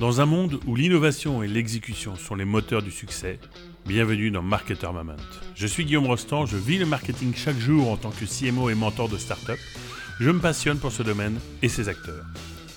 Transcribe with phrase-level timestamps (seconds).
[0.00, 3.38] Dans un monde où l'innovation et l'exécution sont les moteurs du succès,
[3.84, 5.12] bienvenue dans Marketer Moment.
[5.54, 8.74] Je suis Guillaume Rostand, je vis le marketing chaque jour en tant que CMO et
[8.74, 9.58] mentor de start-up.
[10.18, 12.24] Je me passionne pour ce domaine et ses acteurs.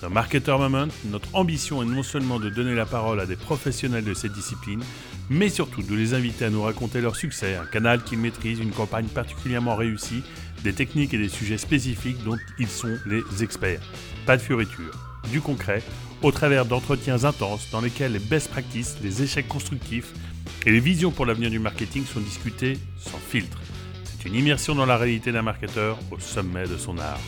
[0.02, 4.04] Dans Marketer Moment, notre ambition est non seulement de donner la parole à des professionnels
[4.04, 4.84] de cette discipline,
[5.30, 8.70] mais surtout de les inviter à nous raconter leur succès, un canal qu'ils maîtrisent, une
[8.70, 10.22] campagne particulièrement réussie,
[10.62, 13.80] des techniques et des sujets spécifiques dont ils sont les experts.
[14.26, 14.92] Pas de fioritures,
[15.30, 15.82] du concret,
[16.24, 20.14] au travers d'entretiens intenses dans lesquels les best practices, les échecs constructifs
[20.64, 23.58] et les visions pour l'avenir du marketing sont discutés sans filtre.
[24.04, 27.20] C'est une immersion dans la réalité d'un marketeur au sommet de son art.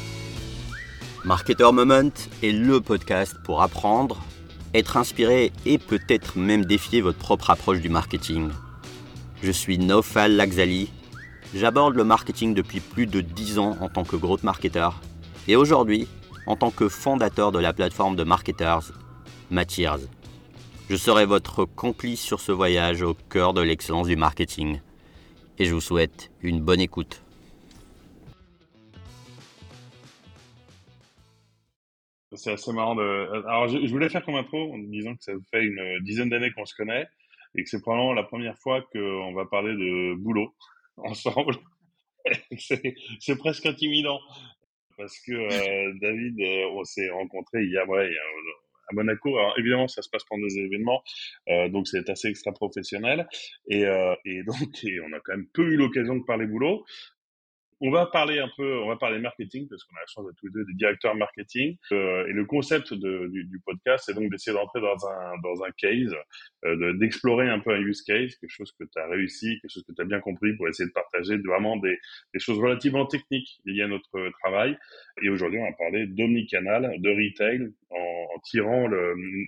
[1.26, 2.10] Marketer Moment
[2.42, 4.24] est le podcast pour apprendre,
[4.72, 8.48] être inspiré et peut-être même défier votre propre approche du marketing.
[9.42, 10.90] Je suis Nofal Laxali.
[11.54, 14.88] J'aborde le marketing depuis plus de 10 ans en tant que growth marketer.
[15.48, 16.08] Et aujourd'hui,
[16.46, 18.92] en tant que fondateur de la plateforme de marketers
[19.50, 20.08] Matiers.
[20.88, 24.80] Je serai votre complice sur ce voyage au cœur de l'excellence du marketing.
[25.58, 27.22] Et je vous souhaite une bonne écoute.
[32.32, 33.46] C'est assez marrant de.
[33.48, 36.66] Alors, je, voulais faire comme intro en disant que ça fait une dizaine d'années qu'on
[36.66, 37.06] se connaît
[37.54, 40.54] et que c'est probablement la première fois qu'on va parler de boulot
[40.98, 41.56] ensemble.
[42.58, 44.20] c'est presque intimidant
[44.96, 48.10] parce que euh, David, euh, on s'est rencontrés il y a, ouais,
[48.88, 49.36] à Monaco.
[49.36, 51.02] Alors évidemment, ça se passe pendant des événements,
[51.48, 53.28] euh, donc c'est assez extra professionnel.
[53.68, 54.14] Et, euh,
[54.46, 54.56] donc,
[55.04, 56.84] on a quand même peu eu l'occasion de parler boulot.
[57.80, 60.36] On va parler un peu, on va parler marketing parce qu'on a la chance d'être
[60.36, 61.76] tous les deux des directeurs marketing.
[61.92, 65.70] Euh, et le concept de, du, podcast, c'est donc d'essayer d'entrer dans un dans un
[65.76, 66.14] case,
[66.64, 69.84] euh, d'explorer un peu un use case, quelque chose que tu as réussi, quelque chose
[69.86, 71.98] que tu as bien compris pour essayer de partager vraiment des,
[72.32, 74.78] des choses relativement techniques liées à notre travail.
[75.22, 78.88] Et aujourd'hui, on va parler d'omnicanal, de retail, en, en tirant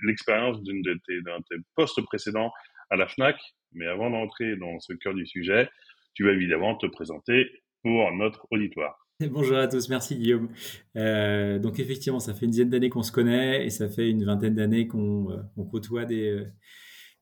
[0.03, 2.53] l'expérience d'une de tes, d'un tes postes précédents
[2.91, 3.41] à la Fnac.
[3.73, 5.69] Mais avant d'entrer dans ce cœur du sujet,
[6.15, 7.51] tu vas évidemment te présenter
[7.89, 8.99] pour notre auditoire.
[9.31, 10.51] Bonjour à tous, merci Guillaume.
[10.97, 14.25] Euh, donc effectivement, ça fait une dizaine d'années qu'on se connaît et ça fait une
[14.25, 16.45] vingtaine d'années qu'on euh, côtoie des, euh,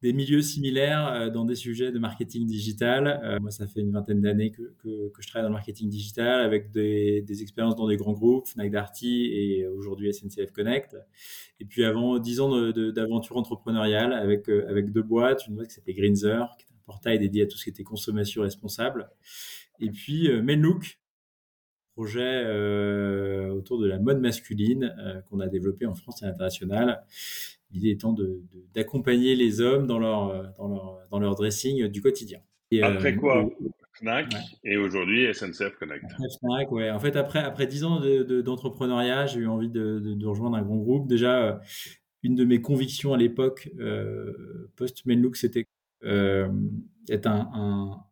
[0.02, 3.38] des, milieux similaires dans des sujets de marketing digital.
[3.40, 7.22] Moi, ça fait une vingtaine d'années que, je travaille dans le marketing digital avec des,
[7.22, 10.96] des expériences dans des grands groupes, Fnac Darty et aujourd'hui SNCF Connect.
[11.60, 15.94] Et puis avant, dix ans d'aventure entrepreneuriale avec, avec deux boîtes, une boîte qui s'appelait
[15.94, 19.08] Greenzer, qui est un portail dédié à tout ce qui était consommation responsable
[19.80, 20.98] et puis euh, Menlook,
[21.94, 26.28] projet euh, autour de la mode masculine euh, qu'on a développé en France et à
[26.28, 27.04] l'international.
[27.72, 28.14] L'idée étant
[28.74, 32.40] d'accompagner de, les hommes dans leur, dans leur, dans leur dressing du quotidien.
[32.70, 33.48] Et, après quoi
[33.98, 36.04] Fnac et aujourd'hui SNCF Connect.
[36.40, 36.90] Fnac, ouais.
[36.90, 38.00] En fait, après, après 10 ans
[38.44, 41.08] d'entrepreneuriat, de, j'ai eu envie de, rejoindre un grand groupe.
[41.08, 41.60] Déjà,
[42.22, 45.66] une de mes convictions à l'époque, euh, post-Menlook, c'était
[46.04, 46.48] euh,
[47.08, 48.04] être un, un,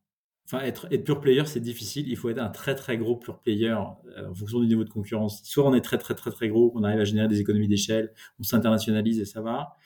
[0.47, 2.07] Enfin, être, être pure player, c'est difficile.
[2.09, 4.91] Il faut être un très très gros pure player euh, en fonction du niveau de
[4.91, 5.43] concurrence.
[5.45, 8.13] Soit on est très très très très gros, on arrive à générer des économies d'échelle,
[8.39, 9.77] on s'internationalise et ça va.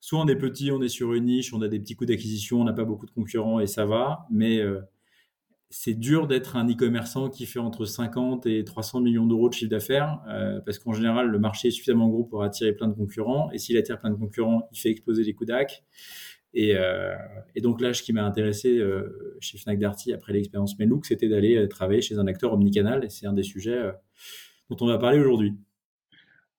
[0.00, 2.60] Soit on est petit, on est sur une niche, on a des petits coûts d'acquisition,
[2.60, 4.26] on n'a pas beaucoup de concurrents et ça va.
[4.30, 4.80] Mais euh,
[5.68, 9.70] c'est dur d'être un e-commerçant qui fait entre 50 et 300 millions d'euros de chiffre
[9.70, 13.50] d'affaires euh, parce qu'en général, le marché est suffisamment gros pour attirer plein de concurrents.
[13.52, 15.84] Et s'il attire plein de concurrents, il fait exploser les coûts d'acquisition.
[16.54, 17.14] Et, euh,
[17.54, 21.28] et, donc là, ce qui m'a intéressé euh, chez Fnac Darty après l'expérience Menlook, c'était
[21.28, 23.04] d'aller euh, travailler chez un acteur omnicanal.
[23.04, 23.80] Et c'est un des sujets
[24.68, 25.54] dont on va parler aujourd'hui.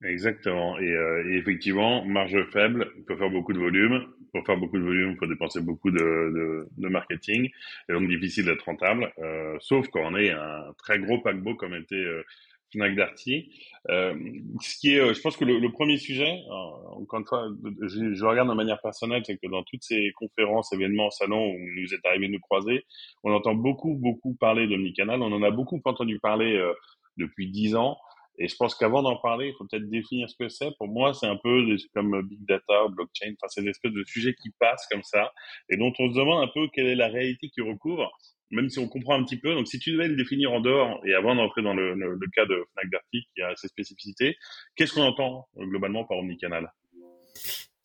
[0.04, 0.78] Exactement.
[0.80, 0.94] Et,
[1.38, 4.06] effectivement, marge faible, il faut faire beaucoup de volume.
[4.34, 7.52] Pour faire beaucoup de volume, il faut dépenser beaucoup de, de marketing.
[7.88, 9.14] Et donc difficile d'être rentable,
[9.60, 12.04] sauf quand on est un très gros paquebot comme était
[12.76, 13.52] Darty.
[13.90, 14.16] Euh,
[14.62, 16.54] ce qui est, euh, je pense que le, le premier sujet, euh,
[17.02, 17.50] encore une fois,
[17.82, 21.58] je, je, regarde de manière personnelle, c'est que dans toutes ces conférences, événements, salons où
[21.58, 22.86] nous est arrivé de nous croiser,
[23.24, 25.22] on entend beaucoup, beaucoup parler d'omnicanal.
[25.22, 26.74] On en a beaucoup entendu parler euh,
[27.18, 27.98] depuis dix ans.
[28.40, 30.76] Et je pense qu'avant d'en parler, il faut peut-être définir ce que c'est.
[30.78, 33.34] Pour moi, c'est un peu comme big data, blockchain.
[33.34, 35.32] Enfin, c'est une espèce de sujet qui passe comme ça
[35.70, 38.12] et dont on se demande un peu quelle est la réalité qui recouvre
[38.54, 39.54] même si on comprend un petit peu.
[39.54, 41.96] Donc, si tu devais le définir en dehors, et avant d'entrer dans le,
[42.34, 44.38] cas de Fnac Darty, qui a ses spécificités,
[44.76, 46.72] qu'est-ce qu'on entend euh, globalement par omnicanal?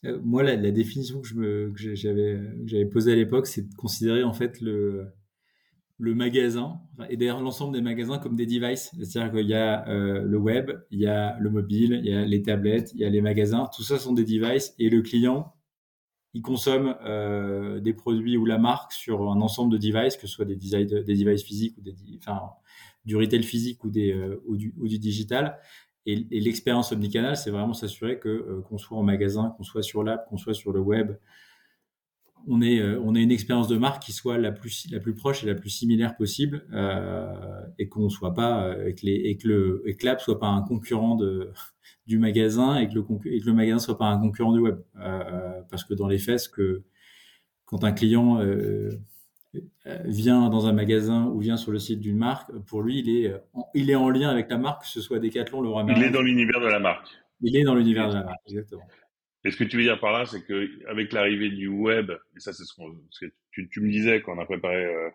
[0.04, 5.08] Euh, Moi, la, définition que, j'avais posée à l'époque, c'est de considérer en fait le,
[6.00, 6.80] le magasin,
[7.10, 8.92] et d'ailleurs l'ensemble des magasins comme des devices.
[9.02, 12.24] C'est-à-dire qu'il y a euh, le web, il y a le mobile, il y a
[12.24, 13.68] les tablettes, il y a les magasins.
[13.74, 15.52] Tout ça sont des devices, et le client,
[16.34, 20.34] ils consomment euh, des produits ou la marque sur un ensemble de devices, que ce
[20.34, 21.96] soit des, des devices physiques ou des,
[23.04, 25.58] du retail physique ou, des, euh, ou, du, ou du digital.
[26.06, 30.28] Et, l'expérience omnicanal, c'est vraiment s'assurer que qu'on soit en magasin, qu'on soit sur l'app,
[30.28, 31.12] qu'on soit sur le web,
[32.46, 35.44] on est on a une expérience de marque qui soit la plus la plus proche
[35.44, 36.66] et la plus similaire possible
[37.78, 40.62] et qu'on soit pas avec les et que le et que l'app soit pas un
[40.62, 41.50] concurrent de
[42.06, 44.78] du magasin et que le et que le magasin soit pas un concurrent du web
[45.70, 46.82] parce que dans les faits que
[47.68, 52.50] quand un client euh, vient dans un magasin ou vient sur le site d'une marque,
[52.66, 55.18] pour lui, il est, en, il est en lien avec la marque, que ce soit
[55.18, 56.02] Decathlon, Leroy Merlin.
[56.02, 57.08] Il est dans l'univers de la marque.
[57.40, 58.86] Il est dans l'univers de la marque, exactement.
[59.44, 62.40] Et ce que tu veux dire par là, c'est que avec l'arrivée du web, et
[62.40, 65.10] ça c'est ce, que tu, tu, me disais quand on a préparé euh,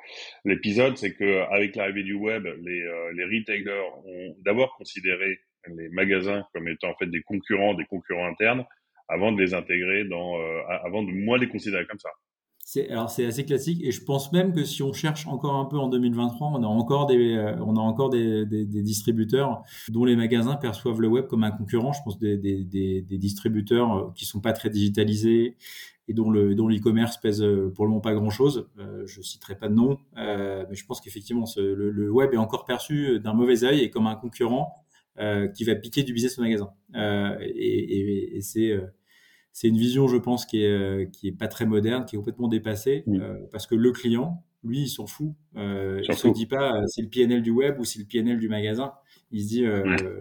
[0.46, 5.90] l'épisode, c'est que avec l'arrivée du web, les, euh, les retailers ont d'abord considéré les
[5.90, 8.66] magasins comme étant en fait des concurrents, des concurrents internes,
[9.10, 10.36] avant de les intégrer dans,
[10.68, 12.10] avant de moins les considérer comme ça.
[12.66, 15.66] C'est alors c'est assez classique et je pense même que si on cherche encore un
[15.66, 20.16] peu en 2023, on a encore des euh, on a encore des, distributeurs dont les
[20.16, 21.92] magasins perçoivent le web comme un concurrent.
[21.92, 25.58] Je pense des, des, distributeurs euh, qui sont pas très digitalisés
[26.08, 28.70] et dont le dont l'e-commerce pèse euh, pour le moment pas grand chose.
[28.80, 33.20] Euh, je citerai pas de nom, mais je pense qu'effectivement le, web est encore perçu
[33.20, 34.86] d'un mauvais œil et comme un concurrent
[35.54, 36.72] qui va piquer du business au magasin.
[36.96, 38.72] et c'est
[39.54, 42.18] c'est une vision, je pense, qui est, euh, qui est pas très moderne, qui est
[42.18, 45.34] complètement dépassée, euh, parce que le client, lui, il s'en fout.
[45.56, 48.40] Euh, il se dit pas euh, c'est le PNL du web ou c'est le PNL
[48.40, 48.94] du magasin.
[49.32, 49.66] Il se dit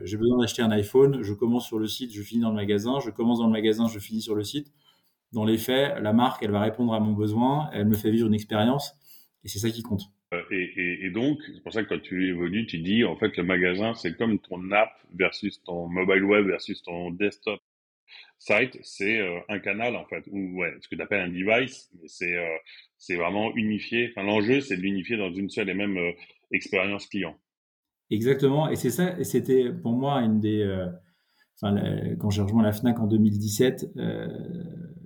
[0.04, 2.98] j'ai besoin d'acheter un iPhone, je commence sur le site, je finis dans le magasin,
[3.00, 4.72] je commence dans le magasin, je finis sur le site.
[5.32, 8.26] Dans les faits, la marque, elle va répondre à mon besoin, elle me fait vivre
[8.26, 8.94] une expérience,
[9.44, 10.02] et c'est ça qui compte.
[10.50, 13.36] Et, et, et, donc, c'est pour ça que quand tu évolues, tu dis, en fait,
[13.36, 17.60] le magasin, c'est comme ton app versus ton mobile web versus ton desktop
[18.44, 22.08] Site, c'est euh, un canal en fait, ou ce que tu appelles un device, mais
[22.08, 22.56] c'est euh,
[22.98, 24.10] c'est vraiment unifié.
[24.10, 26.10] Enfin, l'enjeu, c'est de l'unifier dans une seule et même euh,
[26.50, 27.36] expérience client.
[28.10, 30.68] Exactement, et c'est ça, et c'était pour moi une des.
[31.56, 31.76] enfin,
[32.18, 33.86] quand j'ai rejoint la Fnac en 2017,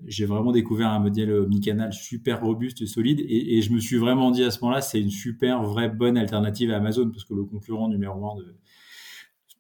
[0.06, 4.30] j'ai vraiment découvert un modèle omnicanal super robuste et solide, et je me suis vraiment
[4.30, 7.44] dit à ce moment-là, c'est une super, vraie, bonne alternative à Amazon, parce que le
[7.44, 8.56] concurrent numéro un de,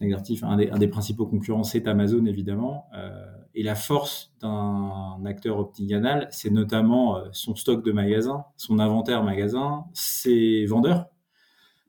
[0.00, 2.88] un des, un des principaux concurrents, c'est Amazon évidemment.
[2.94, 8.78] Euh, et la force d'un acteur omnicanal, c'est notamment euh, son stock de magasins, son
[8.78, 11.06] inventaire magasin, ses vendeurs.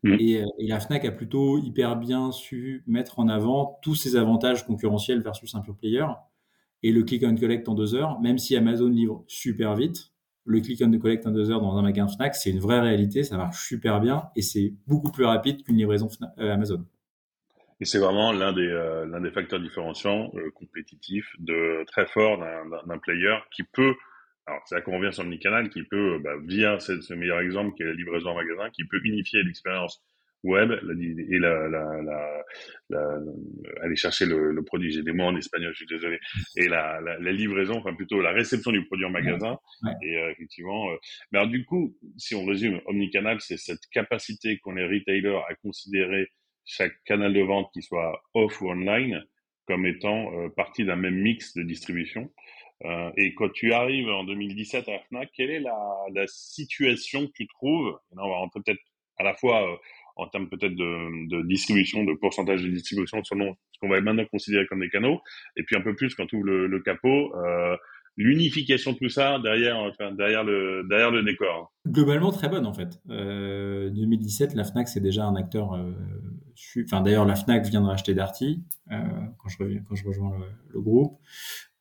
[0.03, 0.13] Mmh.
[0.19, 4.15] Et, euh, et, la Fnac a plutôt hyper bien su mettre en avant tous ses
[4.15, 6.05] avantages concurrentiels versus un pure player.
[6.83, 10.13] Et le click and collect en deux heures, même si Amazon livre super vite,
[10.45, 13.23] le click and collect en deux heures dans un magasin Fnac, c'est une vraie réalité,
[13.23, 16.07] ça marche super bien et c'est beaucoup plus rapide qu'une livraison
[16.37, 16.85] Amazon.
[17.79, 22.39] Et c'est vraiment l'un des, euh, l'un des facteurs différenciants euh, compétitifs de très fort
[22.39, 23.93] d'un player qui peut,
[24.47, 27.13] alors c'est là qu'on revient sur le canal, qui peut, euh, bah, via ce, ce,
[27.13, 30.01] meilleur exemple qui est la livraison en magasin, qui peut unifier l'expérience
[30.43, 32.43] web et la, la, la,
[32.89, 33.19] la,
[33.81, 34.91] aller chercher le, le produit.
[34.91, 36.19] J'ai des mots en espagnol, je suis désolé.
[36.55, 39.57] Et la, la, la, livraison, enfin plutôt la réception du produit en magasin.
[40.01, 40.95] Et euh, effectivement, euh,
[41.31, 45.55] mais alors du coup, si on résume, omnicanal, c'est cette capacité qu'ont les retailers à
[45.55, 46.29] considérer
[46.67, 49.23] chaque canal de vente, qui soit off ou online,
[49.65, 52.31] comme étant euh, partie d'un même mix de distribution.
[52.85, 55.77] Euh, et quand tu arrives en 2017 à Fnac, quelle est la,
[56.13, 57.97] la situation que tu trouves?
[58.15, 58.81] Là, on va rentrer peut-être
[59.17, 59.75] à la fois euh,
[60.15, 64.65] en termes peut-être de, distribution, de pourcentage de distribution selon ce qu'on va maintenant considérer
[64.67, 65.21] comme des canaux,
[65.55, 67.31] et puis un peu plus quand tu ouvres le, capot,
[68.17, 71.71] l'unification de tout ça derrière, le, derrière le décor.
[71.87, 72.99] Globalement, très bonne en fait.
[73.09, 75.75] Euh, 2017, la Fnac, c'est déjà un acteur.
[76.83, 78.95] Enfin, d'ailleurs, la Fnac vient de racheter Darty euh,
[79.37, 80.37] quand, je reviens, quand je rejoins
[80.69, 81.19] le, groupe.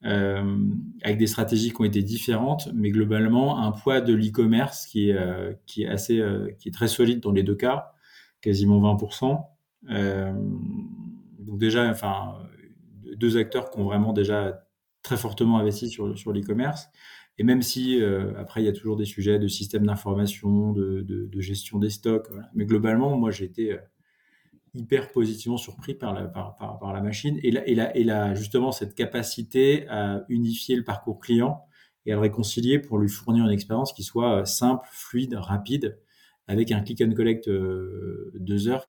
[0.05, 0.59] Euh,
[1.03, 5.17] avec des stratégies qui ont été différentes, mais globalement un poids de l'e-commerce qui est
[5.17, 5.55] euh,
[5.89, 6.23] assez
[6.59, 7.93] qui est très solide dans les deux cas,
[8.41, 9.43] quasiment 20%.
[11.41, 12.35] donc déjà, enfin
[13.17, 14.67] deux acteurs qui ont vraiment déjà
[15.03, 16.89] très fortement investi sur, sur l'e-commerce.
[17.39, 18.03] Et même si
[18.39, 22.67] après il y a toujours des sujets de système d'information, de, gestion des stocks, mais
[22.67, 23.79] globalement moi j'ai été
[24.77, 28.35] hyper positivement surpris par la, par, par, la machine et là, et, là, et là
[28.35, 31.63] justement cette capacité à unifier le parcours client
[32.05, 35.99] et à le réconcilier pour lui fournir une expérience qui soit euh, simple, fluide, rapide,
[36.47, 38.89] avec un click and collect euh, deux heures,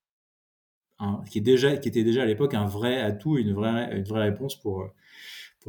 [1.29, 4.59] qui est déjà qui était déjà à l'époque un vrai atout, une une vraie réponse
[4.59, 4.87] pour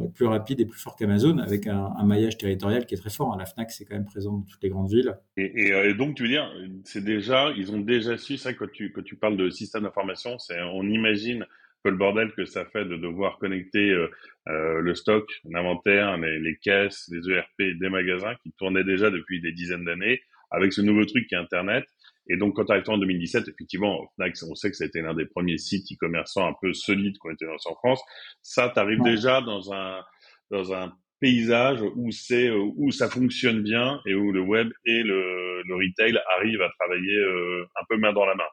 [0.05, 3.37] être plus rapide et plus fort qu'Amazon, avec un, maillage territorial qui est très fort.
[3.37, 5.17] La Fnac, c'est quand même présent dans toutes les grandes villes.
[5.37, 6.53] Et, euh, donc, tu veux dire,
[6.85, 10.39] c'est déjà, ils ont déjà su ça quand tu quand tu parles de système d'information,
[10.39, 11.45] c'est on imagine
[11.85, 14.11] que le bordel que ça fait de devoir connecter euh,
[14.49, 19.53] euh, le stock, l'inventaire, les, caisses, les ERP des magasins qui tournaient déjà depuis des
[19.53, 21.85] dizaines d'années avec ce nouveau truc qui est Internet
[22.29, 25.01] Et donc, quand tu arrives en 2017, effectivement, Fnac, on sait que ça a été
[25.01, 28.01] l'un des premiers sites e-commerçants un peu solides qui ont été lancés en France.
[28.43, 30.03] Ça, tu arrives déjà dans un,
[30.51, 35.63] dans un paysage où c'est où ça fonctionne bien et où le web et le,
[35.63, 38.45] le retail arrivent à travailler euh, un peu main dans la main.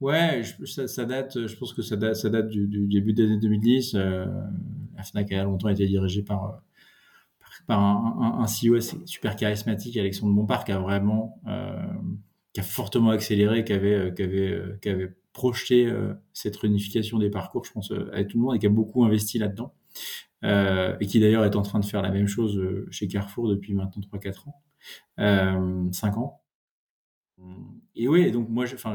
[0.00, 3.24] Ouais, ça, ça, date, je pense que ça date, ça date du, du début des
[3.24, 3.94] années 2010.
[3.94, 4.26] Euh,
[4.94, 6.60] la Fnac a longtemps été dirigée par
[7.66, 11.74] par un, un, un CEO super charismatique, Alexandre Bompard, qui a vraiment, euh,
[12.56, 16.56] qui a fortement accéléré, qui avait, euh, qui avait, euh, qui avait projeté euh, cette
[16.56, 19.74] réunification des parcours, je pense, avec tout le monde et qui a beaucoup investi là-dedans.
[20.42, 22.58] Et qui d'ailleurs est en train de faire la même chose
[22.90, 24.62] chez Carrefour depuis maintenant 3-4 ans,
[25.18, 26.40] euh, 5 ans.
[27.94, 28.94] Et oui, donc moi, enfin,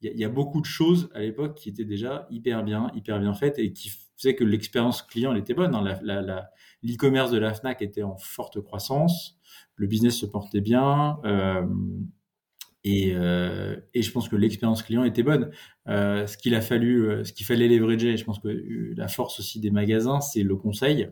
[0.00, 3.34] il y, a beaucoup de choses à l'époque qui étaient déjà hyper bien, hyper bien
[3.34, 5.74] faites et qui faisaient que l'expérience client était bonne.
[5.74, 5.84] Hein.
[6.82, 9.38] L'e-commerce de la Fnac était en forte croissance,
[9.76, 11.18] le business se portait bien.
[12.84, 15.50] Et, euh, et, je pense que l'expérience client était bonne.
[15.88, 19.06] Euh, ce qu'il a fallu, euh, ce qu'il fallait leverager, je pense que euh, la
[19.08, 21.08] force aussi des magasins, c'est le conseil.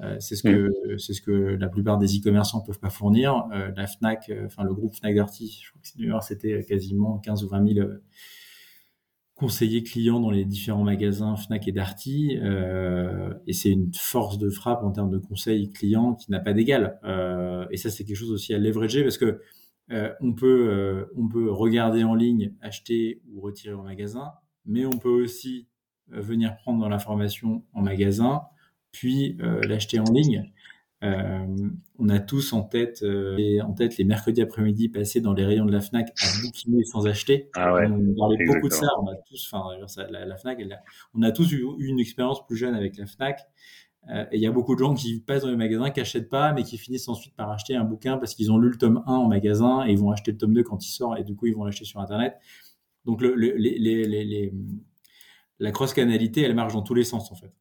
[0.00, 0.98] Euh, c'est ce que mmh.
[0.98, 3.46] c'est ce que la plupart des e-commerçants peuvent pas fournir.
[3.52, 7.48] Euh, la Fnac, enfin le groupe Fnac Darty, je crois que c'était quasiment 15 ou
[7.48, 7.88] 20 000
[9.34, 12.38] conseillers clients dans les différents magasins Fnac et Darty.
[13.46, 16.98] et c'est une force de frappe en termes de conseil client qui n'a pas d'égal.
[17.70, 19.40] et ça, c'est quelque chose aussi à leverager parce que
[19.90, 24.32] euh, on, peut, euh, on peut regarder en ligne, acheter ou retirer au magasin,
[24.66, 25.66] mais on peut aussi
[26.12, 28.42] euh, venir prendre dans l'information en magasin,
[28.92, 30.50] puis l'acheter en ligne.
[31.02, 35.66] on a tous en tête, les, en tête les mercredis après-midi passés dans les rayons
[35.66, 37.50] de la Fnac à bouquiner sans acheter.
[37.54, 38.88] Ah ouais, on parlait beaucoup de ça.
[39.00, 39.76] On a tous, enfin,
[40.10, 40.80] la, la, Fnac, elle
[41.14, 43.40] on a tous eu une expérience plus jeune avec la Fnac.
[44.10, 46.28] Euh, et il y a beaucoup de gens qui passent dans les magasins, qui n'achètent
[46.30, 49.02] pas, mais qui finissent ensuite par acheter un bouquin parce qu'ils ont lu le tome
[49.06, 51.34] 1 en magasin et ils vont acheter le tome 2 quand il sort et du
[51.34, 52.36] coup ils vont l'acheter sur Internet.
[53.04, 54.52] Donc le, les, les, les,
[55.58, 57.52] la cross-canalité, elle marche dans tous les sens en fait.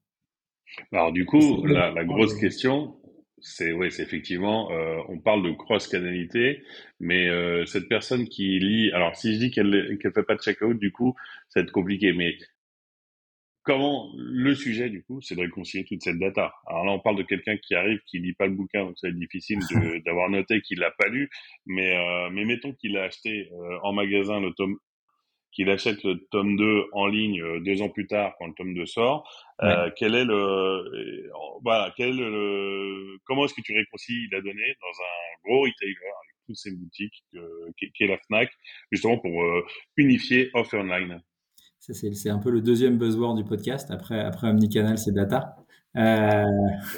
[0.91, 2.95] Alors du coup, la, la grosse question,
[3.39, 6.63] c'est ouais, c'est effectivement, euh, on parle de cross-canalité,
[6.99, 10.41] mais euh, cette personne qui lit, alors si je dis qu'elle qu'elle fait pas de
[10.41, 11.15] check-out, du coup,
[11.49, 12.37] ça va être compliqué, mais
[13.67, 16.53] comment le sujet du coup, c'est de réconcilier toute cette data.
[16.67, 19.13] Alors là, on parle de quelqu'un qui arrive, qui lit pas le bouquin, donc c'est
[19.13, 19.59] difficile
[20.05, 21.29] d'avoir noté qu'il l'a pas lu.
[21.65, 24.77] Mais euh, mais mettons qu'il a acheté euh, en magasin le tome,
[25.51, 28.73] qu'il achète le tome 2 en ligne euh, deux ans plus tard quand le tome
[28.73, 29.29] 2 sort.
[29.61, 31.29] Euh, quel est le
[31.61, 35.91] voilà, quel est le comment est-ce que tu réconcilies la donnée dans un gros retailer
[35.91, 37.25] avec toutes ces boutiques
[37.77, 38.49] qui, qui, est la Fnac,
[38.93, 39.43] justement pour
[39.97, 41.21] unifier off online?
[41.89, 43.91] C'est un peu le deuxième buzzword du podcast.
[43.91, 45.55] Après, après Omnicanal, c'est data.
[45.95, 46.43] Euh...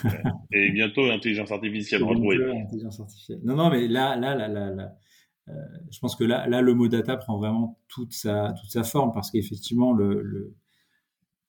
[0.51, 3.39] Et bientôt intelligence artificielle.
[3.43, 4.95] Non, non, mais là, là, là, là, là
[5.49, 5.53] euh,
[5.91, 9.13] je pense que là, là, le mot data prend vraiment toute sa, toute sa forme
[9.13, 10.55] parce qu'effectivement, le, le,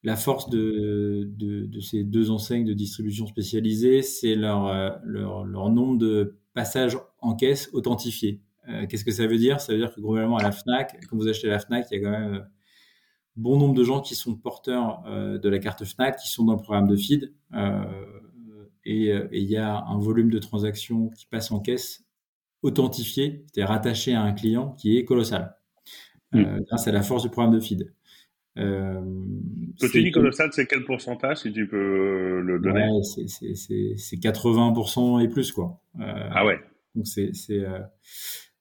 [0.02, 5.44] la force de, de, de, ces deux enseignes de distribution spécialisée, c'est leur, euh, leur,
[5.44, 8.40] leur, nombre de passages en caisse authentifiés.
[8.68, 9.60] Euh, Qu'est-ce que ça veut dire?
[9.60, 12.00] Ça veut dire que globalement à la Fnac, quand vous achetez la Fnac, il y
[12.00, 12.46] a quand même
[13.40, 16.54] bon nombre de gens qui sont porteurs euh, de la carte Fnac, qui sont dans
[16.54, 17.34] le programme de feed.
[17.54, 17.84] Euh,
[18.84, 22.04] et il y a un volume de transactions qui passe en caisse
[22.62, 25.56] authentifié, c'est-à-dire rattaché à un client qui est colossal,
[26.34, 26.64] euh, mm.
[26.68, 27.92] grâce à la force du programme de feed.
[28.58, 29.00] Euh,
[29.80, 35.24] Quand tu dis colossal, c'est quel pourcentage, si tu peux le donner ouais, C'est 80%
[35.24, 35.80] et plus, quoi.
[36.00, 36.60] Euh, ah ouais
[36.94, 37.32] Donc c'est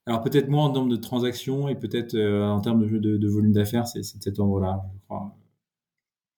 [0.10, 3.28] alors peut-être moins en termes de transactions et peut-être euh, en termes de, de, de
[3.28, 5.36] volume d'affaires, c'est cet endroit-là, je crois.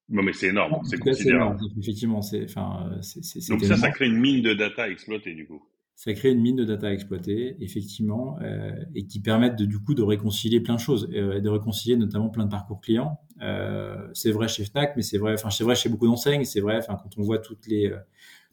[0.09, 1.57] Non, mais c'est énorme, c'est considérable.
[1.79, 5.47] Effectivement, c'est, enfin, euh, Donc ça, ça crée une mine de data à exploiter, du
[5.47, 5.63] coup.
[5.95, 9.79] Ça crée une mine de data à exploiter, effectivement, euh, et qui permettent de, du
[9.79, 13.21] coup de réconcilier plein de choses, euh, de réconcilier notamment plein de parcours clients.
[13.41, 16.43] Euh, c'est vrai chez Fnac, mais c'est vrai, enfin, c'est vrai chez beaucoup d'enseignes.
[16.43, 17.89] C'est vrai, enfin, quand on voit toutes les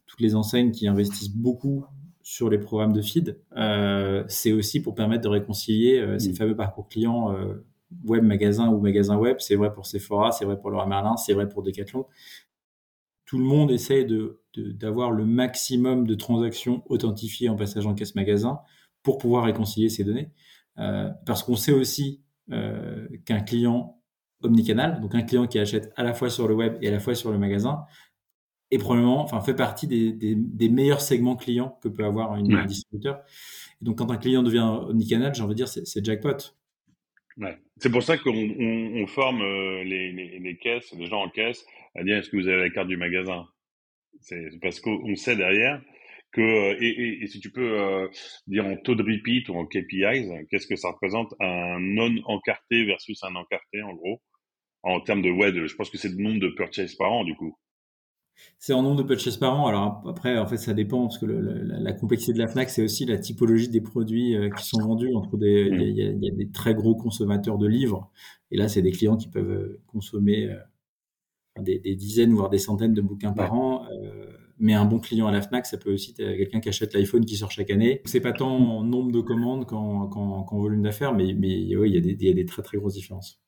[0.05, 1.85] toutes les enseignes qui investissent beaucoup
[2.29, 6.35] sur les programmes de feed, euh, c'est aussi pour permettre de réconcilier euh, ces mm.
[6.35, 7.65] fameux parcours clients euh,
[8.05, 9.37] web magasin ou magasin web.
[9.39, 12.05] C'est vrai pour Sephora, c'est vrai pour Laura Merlin, c'est vrai pour Decathlon.
[13.25, 18.13] Tout le monde essaie de, d'avoir le maximum de transactions authentifiées en passage en caisse
[18.13, 18.59] magasin
[19.01, 20.29] pour pouvoir réconcilier ces données.
[20.77, 22.21] Euh, parce qu'on sait aussi
[22.51, 23.99] euh, qu'un client
[24.43, 26.99] omnicanal, donc un client qui achète à la fois sur le web et à la
[26.99, 27.85] fois sur le magasin,
[28.71, 32.53] et probablement, enfin, fait partie des, des, des, meilleurs segments clients que peut avoir une,
[32.53, 33.19] un distributeur.
[33.81, 36.53] Et donc, quand un client devient omnicanal, j'ai envie de dire, c'est jackpot.
[37.37, 37.57] Ouais.
[37.77, 41.29] C'est pour ça qu'on on, on forme euh, les, les, les, caisses, les gens en
[41.29, 43.47] caisse, à dire est-ce que vous avez la carte du magasin?
[44.21, 45.81] C'est parce qu'on sait derrière
[46.31, 46.41] que
[46.83, 48.09] et, et, si tu peux
[48.47, 52.83] dire en taux de repeat ou en KPIs, qu'est-ce que ça représente un non encarté
[52.83, 54.21] versus un encarté en gros?
[54.83, 57.35] En termes de ouais, je pense que c'est le nombre de purchases par an du
[57.35, 57.57] coup.
[58.57, 59.67] C'est en nombre de purchases par an.
[59.67, 63.05] Alors après, en fait, ça dépend parce que la, complexité de la Fnac, c'est aussi
[63.05, 65.13] la typologie des produits qui sont vendus.
[65.15, 68.11] Entre des, il y, a, y, a des très gros consommateurs de livres,
[68.51, 70.49] et là, c'est des clients qui peuvent consommer
[71.61, 73.85] des, dizaines voire des centaines de bouquins par an.
[73.91, 74.25] Euh,
[74.61, 77.23] mais un bon client à la Fnac, ça peut aussi être quelqu'un qui achète l'iPhone
[77.23, 78.01] qui sort chaque année.
[78.03, 81.97] C'est pas tant en nombre de commandes qu'en volume d'affaires, mais, mais oui, il y,
[81.97, 83.39] a des, il y a des très très grosses différences.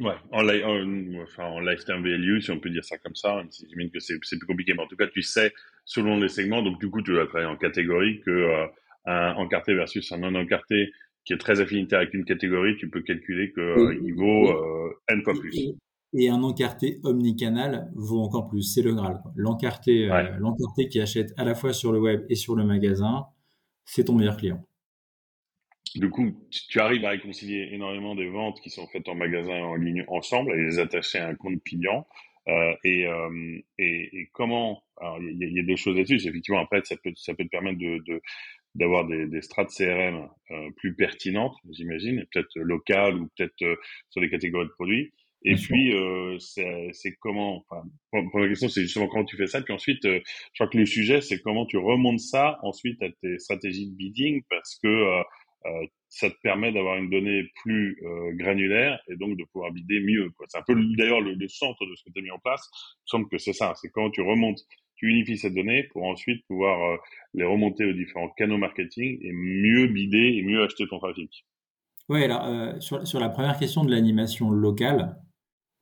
[0.00, 3.50] Ouais, en, en, enfin, en lifetime value, si on peut dire ça comme ça, même
[3.50, 5.52] si j'imagine que c'est plus compliqué, mais en tout cas, tu sais,
[5.84, 8.66] selon les segments, donc du coup, tu vas travailler en catégorie, que euh,
[9.04, 10.90] un encarté versus un non encarté
[11.24, 15.22] qui est très affinité avec une catégorie, tu peux calculer qu'il euh, vaut euh, N
[15.22, 15.74] fois plus.
[16.16, 18.62] Et un encarté omnicanal vaut encore plus.
[18.62, 19.20] C'est le Graal.
[19.36, 20.06] L'encarté,
[20.38, 23.26] l'encarté qui achète à la fois sur le web et sur le magasin,
[23.84, 24.64] c'est ton meilleur client.
[25.94, 29.62] Du coup, tu arrives à réconcilier énormément des ventes qui sont faites en magasin et
[29.62, 32.06] en ligne ensemble, à les attacher à un compte client.
[32.48, 36.28] Euh, et, euh, et, et, comment Alors, il y, y, a deux choses là-dessus.
[36.28, 38.20] Effectivement, après, ça peut, ça peut te permettre de, de
[38.74, 43.76] d'avoir des, des strates CRM euh, plus pertinentes, j'imagine, peut-être locales ou peut-être euh,
[44.10, 45.12] sur les catégories de produits.
[45.46, 47.86] Et puis, euh, c'est comment, enfin,
[48.30, 49.60] première question, c'est justement comment tu fais ça.
[49.60, 53.10] Puis ensuite, euh, je crois que le sujet, c'est comment tu remontes ça ensuite à
[53.20, 55.22] tes stratégies de bidding parce que
[56.08, 60.30] ça te permet d'avoir une donnée plus euh, granulaire et donc de pouvoir bidder mieux.
[60.48, 62.68] C'est un peu d'ailleurs le, centre de ce que tu as mis en place.
[62.72, 64.60] Il me semble que c'est ça, c'est comment tu remontes,
[64.96, 66.98] tu unifies ces données pour ensuite pouvoir
[67.32, 71.46] les remonter aux différents canaux marketing et mieux bidder et mieux acheter ton trafic.
[72.08, 75.16] Oui, alors sur, la première question de l'animation locale,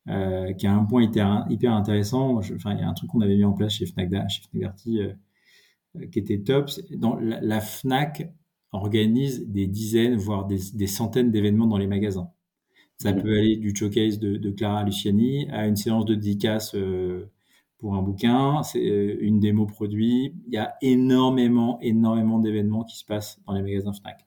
[0.09, 2.39] euh, qui a un point hyper, intéressant.
[2.39, 4.75] enfin, il y a un truc qu'on avait mis en place chez Fnac, chez Fnac
[4.89, 5.15] euh,
[5.97, 6.71] euh, qui était top.
[6.91, 8.29] Dans la, Fnac
[8.73, 12.31] organise des dizaines, voire des, des centaines d'événements dans les magasins.
[12.99, 13.23] Ça mmh.
[13.23, 17.31] peut aller du showcase de, de, Clara Luciani à une séance de dédicace euh,
[17.79, 20.35] pour un bouquin, c'est une démo produit.
[20.47, 24.25] Il y a énormément, énormément d'événements qui se passent dans les magasins Fnac.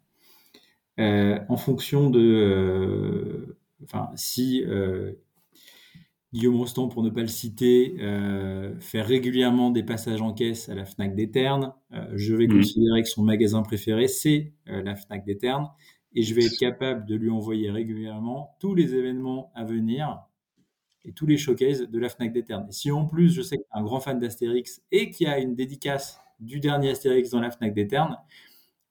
[0.99, 4.63] Euh, en fonction de, enfin, si
[6.35, 10.75] Guillaume Rostand, pour ne pas le citer, euh, fait régulièrement des passages en caisse à
[10.75, 11.73] la Fnac des Ternes.
[11.93, 12.57] Euh, je vais mmh.
[12.57, 15.69] considérer que son magasin préféré, c'est euh, la Fnac des Ternes.
[16.13, 20.23] Et je vais être capable de lui envoyer régulièrement tous les événements à venir
[21.05, 22.65] et tous les showcases de la Fnac des Ternes.
[22.67, 25.39] Et si en plus, je sais est un grand fan d'Astérix et qu'il y a
[25.39, 28.17] une dédicace du dernier Astérix dans la Fnac des Ternes,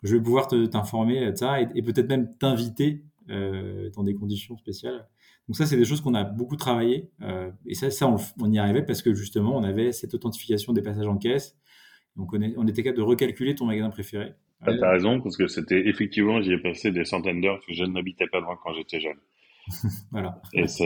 [0.03, 5.07] je vais pouvoir t'informer de ça et, et peut-être même t'inviter dans des conditions spéciales
[5.49, 7.11] donc ça, c'est des choses qu'on a beaucoup travaillé.
[7.21, 10.83] Euh, et ça, ça on, y arrivait parce que justement, on avait cette authentification des
[10.83, 11.57] passages en caisse.
[12.17, 14.33] Donc on, on était capable de recalculer ton magasin préféré.
[14.65, 17.85] Tu as raison, parce que c'était effectivement, j'y ai passé des centaines d'heures que je
[17.85, 19.19] n'habitais pas devant quand j'étais jeune.
[20.11, 20.41] voilà.
[20.55, 20.85] Et ça,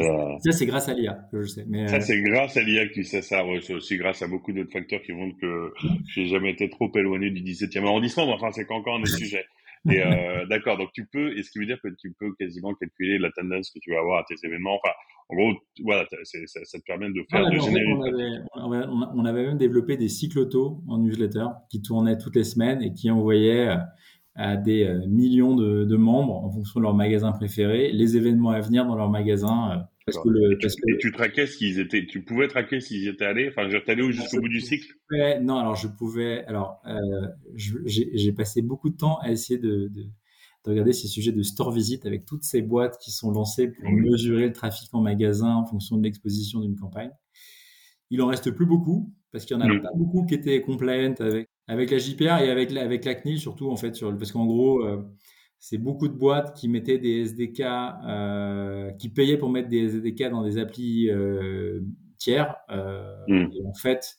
[0.51, 1.65] c'est grâce à l'IA, je sais.
[1.69, 3.43] Mais ça, euh, c'est grâce à l'IA que tu sais ça.
[3.61, 5.73] c'est aussi grâce à beaucoup d'autres facteurs qui montrent que
[6.15, 8.27] j'ai jamais été trop éloigné du 17e arrondissement.
[8.27, 9.45] Mais enfin, c'est qu'encore un autre sujet.
[9.91, 12.75] Et euh, d'accord, donc tu peux, et ce qui veut dire que tu peux quasiment
[12.75, 14.77] calculer la tendance que tu vas avoir à tes événements.
[14.77, 14.95] Enfin,
[15.31, 15.53] en gros,
[15.85, 16.17] voilà, ça,
[16.65, 17.85] ça, te permet de faire, de générer.
[18.55, 22.45] on, avait, on, avait, même développé des cycles auto en newsletter qui tournaient toutes les
[22.45, 23.77] semaines et qui envoyaient euh,
[24.35, 28.51] à des euh, millions de, de membres en fonction de leur magasin préféré les événements
[28.51, 33.25] à venir dans leur magasin et, tu, traquais s'ils étaient, tu pouvais traquer s'ils étaient
[33.25, 33.49] allés?
[33.49, 34.93] Enfin, tu allé jusqu'au bout du cycle?
[35.43, 36.45] non, alors je pouvais.
[36.47, 40.03] Alors, euh, j'ai passé beaucoup de temps à essayer de, de,
[40.65, 43.91] de, regarder ces sujets de store visit avec toutes ces boîtes qui sont lancées pour
[43.91, 47.11] mesurer le trafic en magasin en fonction de l'exposition d'une campagne.
[48.11, 51.15] Il en reste plus beaucoup parce qu'il y en a pas beaucoup qui étaient compliant
[51.21, 54.33] avec avec la JPR et avec la, avec la CNIL surtout en fait sur parce
[54.33, 54.85] qu'en gros.
[54.85, 55.03] Euh,
[55.59, 60.31] c'est beaucoup de boîtes qui mettaient des SDK, euh, qui payaient pour mettre des SDK
[60.31, 61.81] dans des applis euh,
[62.17, 62.55] tiers.
[62.71, 63.51] Euh, hmm.
[63.53, 64.19] Et en fait,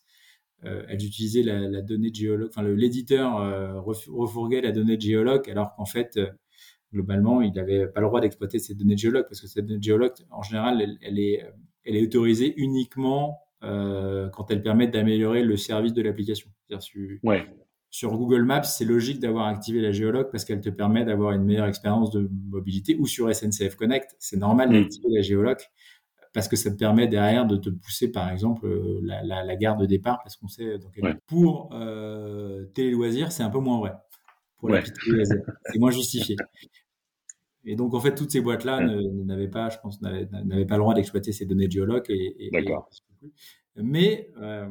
[0.65, 5.49] euh, elles utilisaient la, la donnée géologue, enfin l'éditeur euh, refourguait la donnée de géologue,
[5.49, 6.28] alors qu'en fait, euh,
[6.93, 9.80] globalement, il n'avait pas le droit d'exploiter ces données de géologue, parce que cette donnée
[9.80, 11.45] de géologue, en général, elle, elle est,
[11.86, 16.49] elle est autorisée uniquement quand elle permet d'améliorer le service de l'application.
[17.23, 17.45] Ouais
[17.91, 21.43] sur Google Maps, c'est logique d'avoir activé la géologue parce qu'elle te permet d'avoir une
[21.43, 24.73] meilleure expérience de mobilité ou sur SNCF Connect, c'est normal mm.
[24.73, 25.60] d'activer la géologue
[26.34, 29.56] parce que ça te permet derrière de te pousser par exemple euh, la, la, la
[29.56, 30.78] gare de départ parce qu'on sait
[31.25, 33.93] pour euh, loisirs c'est un peu moins vrai
[34.58, 34.84] pour ouais.
[35.08, 35.25] la
[35.65, 36.36] c'est moins justifié
[37.65, 40.82] et donc en fait toutes ces boîtes là n'avaient pas je pense n'avaient pas le
[40.82, 42.89] droit d'exploiter ces données de géologue et, et, D'accord.
[43.84, 44.68] Mais euh,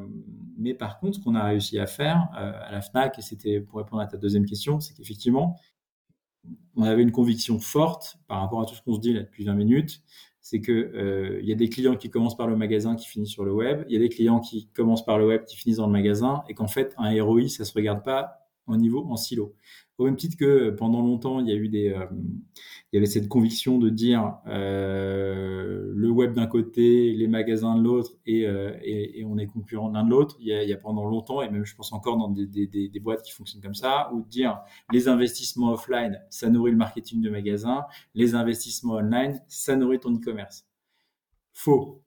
[0.56, 3.78] Mais par contre, ce qu'on a réussi à faire à la FNAC, et c'était pour
[3.78, 5.56] répondre à ta deuxième question, c'est qu'effectivement,
[6.76, 9.44] on avait une conviction forte par rapport à tout ce qu'on se dit là depuis
[9.44, 10.02] 20 minutes,
[10.40, 13.30] c'est que euh, il y a des clients qui commencent par le magasin qui finissent
[13.30, 15.78] sur le web, il y a des clients qui commencent par le web qui finissent
[15.78, 19.16] dans le magasin, et qu'en fait un ROI ça se regarde pas en niveau en
[19.16, 19.54] silo.
[19.98, 22.06] Au même titre que pendant longtemps, il y euh,
[22.94, 28.46] avait cette conviction de dire euh, le web d'un côté, les magasins de l'autre, et,
[28.46, 28.74] euh,
[29.26, 30.36] on est concurrent l'un de l'autre.
[30.38, 33.60] Il, y a pendant longtemps, et même je pense encore dans des, boîtes qui fonctionnent
[33.60, 34.60] comme ça, ou de dire
[34.92, 37.84] les investissements offline, ça nourrit le marketing de magasin,
[38.14, 40.64] les investissements online, ça nourrit ton e-commerce.
[41.52, 42.04] Faux.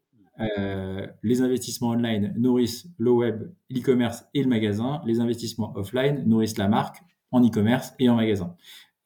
[1.24, 5.02] Les investissements online nourrissent le web, l'e-commerce et le magasin.
[5.06, 8.56] Les investissements offline nourrissent la marque, en e-commerce et en magasin.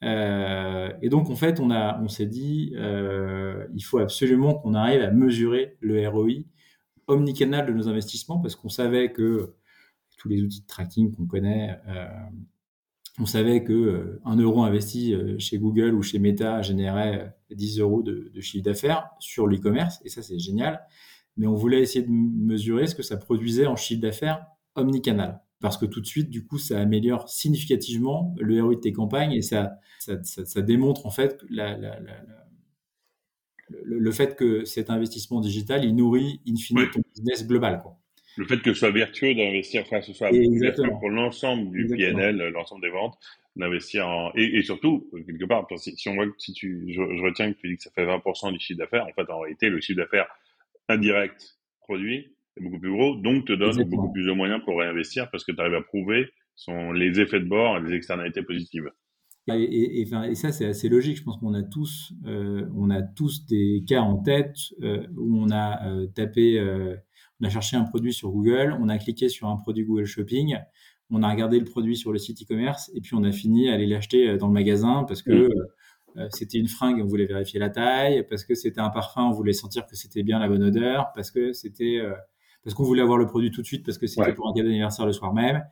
[0.04, 5.10] Euh, et donc en fait, on s'est dit, euh, il faut absolument qu'on arrive à
[5.10, 6.44] mesurer le ROI
[7.06, 9.54] omnicanal de nos investissements parce qu'on savait que
[10.18, 12.06] tous les outils de tracking qu'on connaît, euh,
[13.18, 18.02] on savait que euh, un euro investi chez Google ou chez Meta générait 10 euros
[18.02, 20.82] de chiffre d'affaires sur l'e-commerce et ça c'est génial.
[21.38, 25.78] Mais on voulait essayer de mesurer ce que ça produisait en chiffre d'affaires omnicanal parce
[25.78, 29.42] que tout de suite, du coup, ça améliore significativement le ROI de tes campagnes et
[29.42, 32.24] ça, ça, ça, démontre en fait la, la, la,
[33.68, 37.80] le, fait que cet investissement digital, il nourrit in fine ton business global.
[37.82, 37.96] Quoi.
[38.36, 41.86] Le fait que ce soit vertueux d'investir, enfin, que ce soit vertueux pour l'ensemble du
[41.86, 43.18] PNL, l'ensemble des ventes,
[43.56, 47.22] d'investir en et, et, surtout quelque part si, si on voit si tu je, je,
[47.22, 49.70] retiens que tu dis que ça fait 20% du chiffre d'affaires en fait en réalité
[49.70, 50.28] le chiffre d'affaires
[50.88, 55.44] indirect produit beaucoup plus gros, donc te donne beaucoup plus de moyens pour réinvestir parce
[55.44, 58.90] que tu arrives à prouver son, les effets de bord et les externalités positives.
[59.48, 61.18] Et, et, et, ça, c'est assez logique.
[61.18, 65.38] Je pense qu'on a tous, euh, on a tous des cas en tête euh, où
[65.38, 66.60] on a euh, tapé,
[67.40, 70.56] on a cherché un produit sur Google, on a cliqué sur un produit Google Shopping,
[71.10, 73.74] on a regardé le produit sur le site e-commerce et puis on a fini à
[73.74, 75.50] aller l'acheter dans le magasin parce que mm.
[76.30, 79.52] C'était une fringue, on voulait vérifier la taille, parce que c'était un parfum, on voulait
[79.52, 82.00] sentir que c'était bien la bonne odeur, parce que c'était
[82.66, 84.66] parce qu'on voulait avoir le produit tout de suite, parce que c'était pour un cadeau
[84.66, 85.62] d'anniversaire le soir même.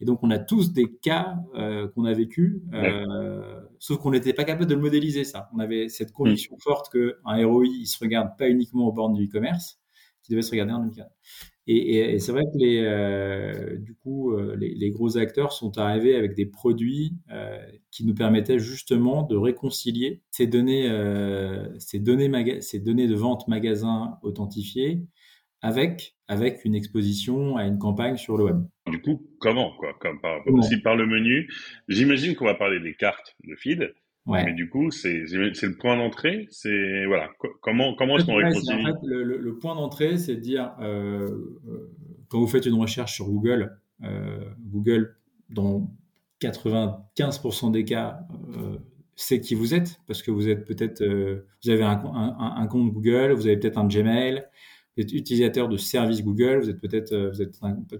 [0.00, 4.34] Et donc, on a tous des cas euh, qu'on a vécu, euh, sauf qu'on n'était
[4.34, 5.48] pas capable de le modéliser, ça.
[5.54, 6.60] On avait cette conviction mm.
[6.60, 9.80] forte qu'un ROI, il se regarde pas uniquement aux bornes du e-commerce,
[10.28, 11.08] il devait se regarder en cas.
[11.66, 15.78] Et, et, et c'est vrai que les, euh, du coup, les, les, gros acteurs sont
[15.78, 17.16] arrivés avec des produits
[17.90, 20.86] qui nous permettaient justement de réconcilier ces données,
[21.78, 25.06] ces données, ces données de vente magasin authentifiées
[25.62, 28.56] avec, avec une exposition à une campagne sur le web.
[28.88, 31.48] Du coup, comment quoi Comme par, Aussi par le menu.
[31.88, 33.94] J'imagine qu'on va parler des cartes de feed.
[34.26, 34.44] Ouais.
[34.44, 36.46] Mais du coup, c'est le point d'entrée.
[36.50, 37.30] C'est voilà.
[37.60, 40.72] Comment comment est-ce qu'on réconcilie En fait, le, le, le point d'entrée, c'est de dire
[40.80, 41.92] euh, euh,
[42.28, 45.16] quand vous faites une recherche sur Google, euh, Google
[45.48, 45.90] dans
[46.40, 48.20] 95% des cas
[48.56, 48.78] euh,
[49.16, 52.92] sait qui vous êtes parce que vous êtes peut-être vous avez un, un, un, compte
[52.92, 54.44] Google, vous avez peut-être un Gmail,
[54.96, 57.58] vous êtes utilisateur de services Google, vous êtes peut-être, euh, vous êtes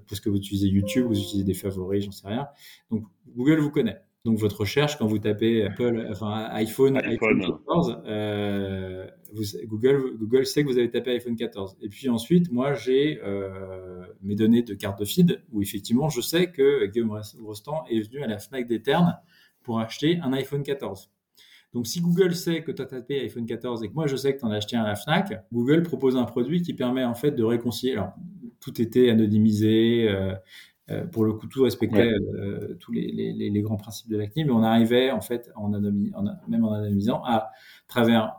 [0.09, 2.47] parce que vous utilisez YouTube, vous utilisez des favoris, j'en sais rien.
[2.91, 3.99] Donc Google vous connaît.
[4.25, 10.47] Donc votre recherche, quand vous tapez Apple, enfin iPhone, iPhone, 14, euh, vous, Google, Google
[10.47, 11.77] sait que vous avez tapé iPhone 14.
[11.81, 16.21] Et puis ensuite, moi j'ai euh, mes données de carte de feed où effectivement je
[16.21, 19.19] sais que Guillaume Rostand est venu à la Fnac d'Eterne
[19.65, 21.11] pour acheter un iPhone 14.
[21.73, 24.35] Donc, si Google sait que tu as tapé iPhone 14 et que moi je sais
[24.35, 27.05] que tu en as acheté un à la Fnac, Google propose un produit qui permet
[27.05, 27.93] en fait de réconcilier.
[27.93, 28.13] Alors,
[28.61, 30.09] tout était anonymisé.
[30.09, 30.35] Euh,
[30.91, 34.45] euh, pour le coup, tout respectait euh, tous les, les, les, grands principes de l'ACNI,
[34.45, 36.13] mais on arrivait en fait, en même
[36.65, 37.51] en anonymisant, à
[37.87, 38.35] travers,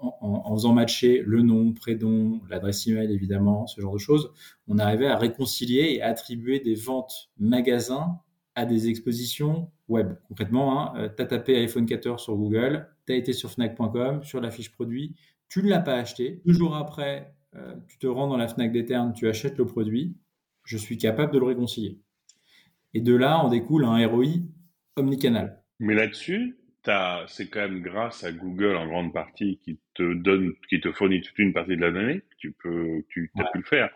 [0.00, 4.32] en, en, faisant matcher le nom, prénom, l'adresse email évidemment, ce genre de choses,
[4.68, 8.20] on arrivait à réconcilier et attribuer des ventes magasins
[8.54, 10.14] à des expositions web.
[10.28, 14.22] Concrètement, hein, euh, tu as tapé iPhone 14 sur Google, tu as été sur Fnac.com,
[14.24, 15.16] sur la fiche produit,
[15.48, 16.40] tu ne l'as pas acheté.
[16.44, 20.16] Deux jours après, euh, tu te rends dans la Fnac d'Eterne, tu achètes le produit,
[20.64, 21.98] je suis capable de le réconcilier.
[22.94, 24.26] Et de là, on découle un ROI
[24.96, 25.62] omnicanal.
[25.80, 26.56] Mais là-dessus,
[27.26, 31.20] c'est quand même grâce à Google en grande partie qui te donne, qui te fournit
[31.20, 32.22] toute une partie de la donnée.
[32.38, 33.90] Tu peux, tu as pu le faire.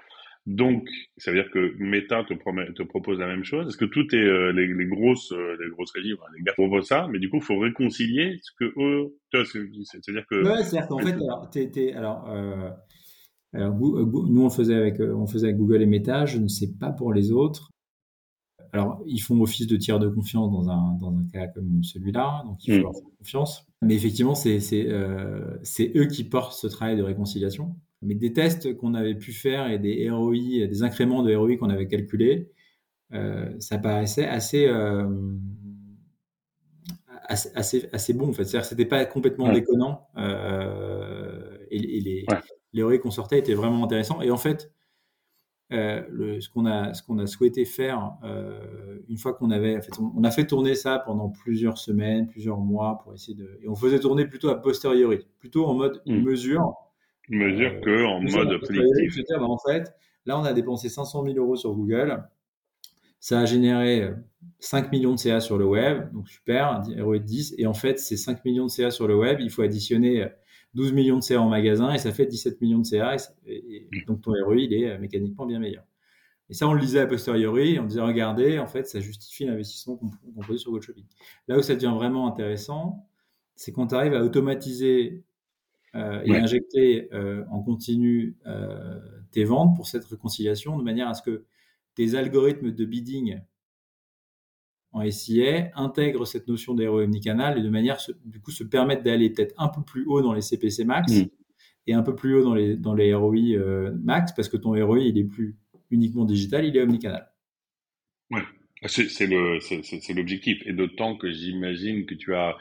[0.46, 3.66] Donc, ça veut dire que Meta te, promet, te propose la même chose.
[3.66, 6.86] Est-ce que tout est euh, les, les, grosses, euh, les grosses régies, les gars proposent
[6.86, 10.44] ça, mais du coup, il faut réconcilier ce que eux, c'est-à-dire que.
[10.44, 11.50] Ouais, c'est-à-dire qu'en fait, alors,
[11.96, 12.70] alors, euh,
[13.52, 16.26] alors, nous on faisait avec, on faisait avec Google et Meta.
[16.26, 17.72] Je ne sais pas pour les autres.
[18.72, 22.42] Alors, ils font office de tiers de confiance dans un, dans un cas comme celui-là,
[22.44, 22.82] donc il faut mm.
[22.82, 23.66] leur faire confiance.
[23.82, 27.74] Mais effectivement, euh, c'est eux qui portent ce travail de réconciliation.
[28.02, 31.70] Mais des tests qu'on avait pu faire et des ROI, des incréments de ROI qu'on
[31.70, 32.50] avait calculés,
[33.58, 34.68] ça paraissait assez,
[37.28, 38.44] assez, assez, bon en fait.
[38.44, 40.08] C'est-à-dire c'était pas complètement déconnant
[41.70, 42.26] et, les,
[42.72, 44.20] les ROI qu'on sortait étaient vraiment intéressants.
[44.20, 44.70] Et en fait,
[45.72, 49.76] euh, le, ce qu'on a, ce qu'on a souhaité faire euh, une fois qu'on avait,
[49.76, 53.58] en fait, on, a fait tourner ça pendant plusieurs semaines, plusieurs mois pour essayer de,
[53.60, 56.22] et on faisait tourner plutôt à posteriori, plutôt en mode hmm.
[56.22, 56.72] mesure.
[57.28, 59.24] Mesure euh, que en mode prédictif.
[59.28, 59.92] Ben, en fait,
[60.24, 62.22] là, on a dépensé 500 000 euros sur Google.
[63.18, 64.10] Ça a généré
[64.60, 67.54] 5 millions de CA sur le web, donc super, ROI de 10.
[67.58, 70.28] Et en fait, ces 5 millions de CA sur le web, il faut additionner
[70.76, 73.16] 12 millions de CA en magasin et ça fait 17 millions de CA.
[73.46, 74.04] Et, mm.
[74.06, 75.84] donc ton ROI, il est euh, mécaniquement bien meilleur.
[76.48, 79.96] Et ça, on le lisait a posteriori, on disait, regardez, en fait, ça justifie l'investissement
[79.96, 80.10] qu'on
[80.42, 81.04] produit sur Shopping.
[81.48, 83.04] Là où ça devient vraiment intéressant,
[83.56, 85.24] c'est quand tu arrives à automatiser
[85.96, 88.36] euh, et injecter euh, en continu
[89.32, 91.44] tes ventes pour cette réconciliation de manière à ce que
[91.94, 93.40] tes algorithmes de bidding
[94.96, 99.30] en SIA intègre cette notion d'ROI omnicanal et de manière, du coup, se permettre d'aller
[99.30, 101.26] peut-être un peu plus haut dans les CPC max mm.
[101.86, 104.70] et un peu plus haut dans les, dans les ROI euh, max parce que ton
[104.70, 105.58] ROI, il est plus
[105.90, 107.30] uniquement digital, il est omnicanal.
[108.30, 108.42] Ouais.
[108.86, 110.62] C'est l'objectif.
[110.66, 112.56] Et d'autant que j'imagine que tu as,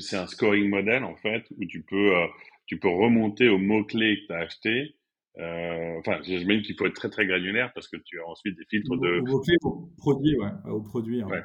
[0.00, 2.26] c'est un scoring modèle en fait, où tu peux, euh,
[2.70, 4.96] tu peux remonter aux mots-clés que tu as achetés.
[5.38, 8.64] Euh, enfin, j'imagine qu'il faut être très très granulaire parce que tu as ensuite des
[8.70, 9.20] filtres de.
[9.20, 11.20] Aux mots-clés, au produit, ouais, au produit.
[11.20, 11.26] Hein.
[11.26, 11.42] Ouais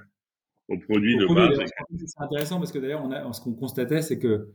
[0.67, 1.59] au produit de base.
[2.05, 4.51] C'est intéressant parce que d'ailleurs, on ce qu'on constatait, c'est que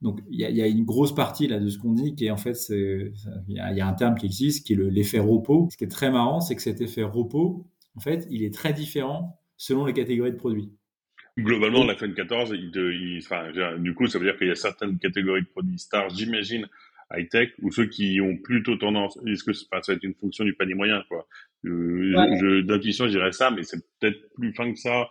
[0.00, 2.36] donc il y, a une grosse partie là de ce qu'on dit qui est en
[2.36, 3.12] fait, il
[3.48, 5.68] y, a un terme qui existe qui est l'effet repos.
[5.72, 8.72] Ce qui est très marrant, c'est que cet effet repos, en fait, il est très
[8.72, 10.72] différent selon les catégories de produits.
[11.38, 15.42] Globalement, l'iPhone 14, il, enfin, du coup, ça veut dire qu'il y a certaines catégories
[15.42, 16.66] de produits stars, j'imagine,
[17.12, 20.54] high-tech, ou ceux qui ont plutôt tendance, est-ce que ça va être une fonction du
[20.54, 21.28] panier moyen, quoi.
[21.64, 25.08] Euh, D'intuition, je dirais ça, mais c'est peut-être plus fin que ça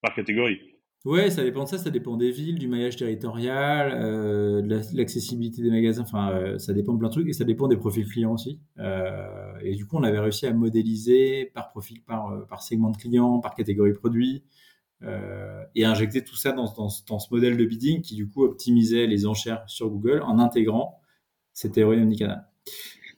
[0.00, 0.60] par catégorie.
[1.04, 5.62] Ouais, ça dépend de ça, ça dépend des villes, du maillage territorial, euh, de l'accessibilité
[5.62, 8.06] des magasins, enfin, euh, ça dépend de plein de trucs et ça dépend des profils
[8.06, 8.60] clients aussi.
[9.62, 13.40] Et du coup, on avait réussi à modéliser par profil, par, par segment de clients,
[13.40, 14.44] par catégorie produit,
[15.74, 19.06] et injecter tout ça dans, dans, dans, ce modèle de bidding qui, du coup, optimisait
[19.06, 21.00] les enchères sur Google en intégrant
[21.52, 22.48] cette théorie omnicanal.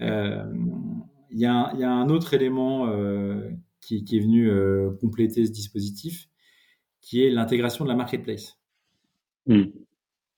[0.00, 2.86] Il y, y, a un autre élément
[3.80, 4.50] qui, qui, est venu
[5.00, 6.28] compléter ce dispositif,
[7.00, 8.58] qui est l'intégration de la marketplace.
[9.46, 9.64] Hmm.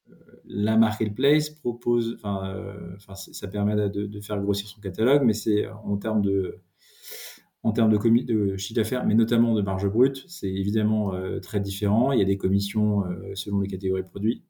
[0.08, 5.68] Euh, la marketplace propose, enfin, euh, ça permet de, faire grossir son catalogue, mais c'est
[5.68, 6.60] en termes de,
[7.62, 11.60] en termes de, de chiffre d'affaires, mais notamment de marge brute, c'est évidemment euh, très
[11.60, 12.12] différent.
[12.12, 14.44] Il y a des commissions selon les catégories de produits.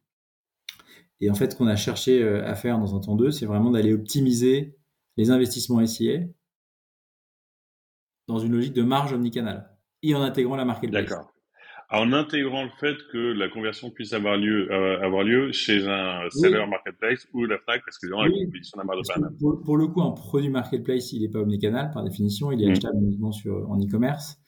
[1.20, 3.70] Et en fait, ce qu'on a cherché à faire dans un temps 2, c'est vraiment
[3.70, 4.76] d'aller optimiser
[5.16, 6.20] les investissements SIA
[8.28, 11.04] dans une logique de marge omnicanal et en intégrant la marketplace.
[11.04, 11.31] D'accord
[11.92, 16.28] en intégrant le fait que la conversion puisse avoir lieu, euh, avoir lieu chez un
[16.30, 18.32] seller marketplace ou la FNAC, parce que oui.
[18.32, 22.02] la compétition de pour, pour, le coup, un produit marketplace, il n'est pas omnicanal par
[22.02, 22.70] définition, il est mm.
[22.72, 24.38] achetable uniquement sur, en e-commerce.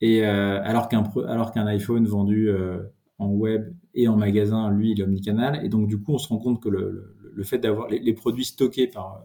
[0.00, 2.82] Et euh, alors qu'un alors qu'un iPhone vendu euh,
[3.18, 5.64] en web et en magasin, lui, il est omnicanal.
[5.64, 8.14] Et donc, du coup, on se rend compte que le, le, fait d'avoir les, les,
[8.14, 9.22] produits stockés par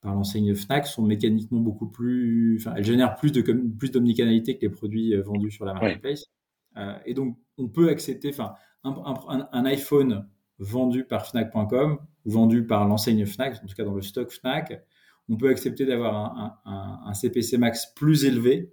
[0.00, 4.62] par l'enseigne Fnac sont mécaniquement beaucoup plus, enfin, elles génèrent plus de plus d'omnicanalité que
[4.62, 6.30] les produits vendus sur la marketplace.
[7.04, 8.54] Et donc, on peut accepter, enfin,
[8.84, 10.28] un, iPhone
[10.58, 14.82] vendu par Fnac.com ou vendu par l'enseigne Fnac, en tout cas dans le stock Fnac,
[15.28, 18.72] on peut accepter d'avoir un, CPC max plus élevé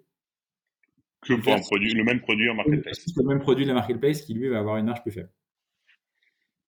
[1.21, 3.05] que pour un produit, le même produit en marketplace.
[3.15, 5.31] Le même produit de la marketplace qui lui va avoir une marge plus faible.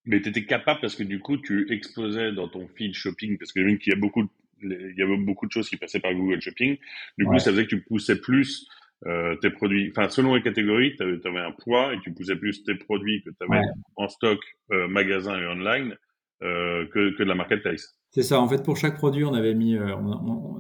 [0.06, 3.52] Mais tu étais capable parce que du coup tu exposais dans ton feed shopping parce
[3.52, 4.28] que qu'il y a beaucoup
[4.62, 6.78] il y avait beaucoup de choses qui passaient par Google Shopping.
[7.18, 8.68] Du coup, ça faisait que tu poussais plus
[9.08, 12.64] euh, tes produits, enfin selon les catégories, tu avais, un poids et tu poussais plus
[12.64, 13.64] tes produits que tu avais
[13.96, 14.40] en stock,
[14.72, 15.96] euh, magasin et online
[16.42, 17.98] euh, que, que de la marketplace.
[18.12, 18.40] C'est ça.
[18.40, 19.94] En fait, pour chaque produit, on avait mis, euh,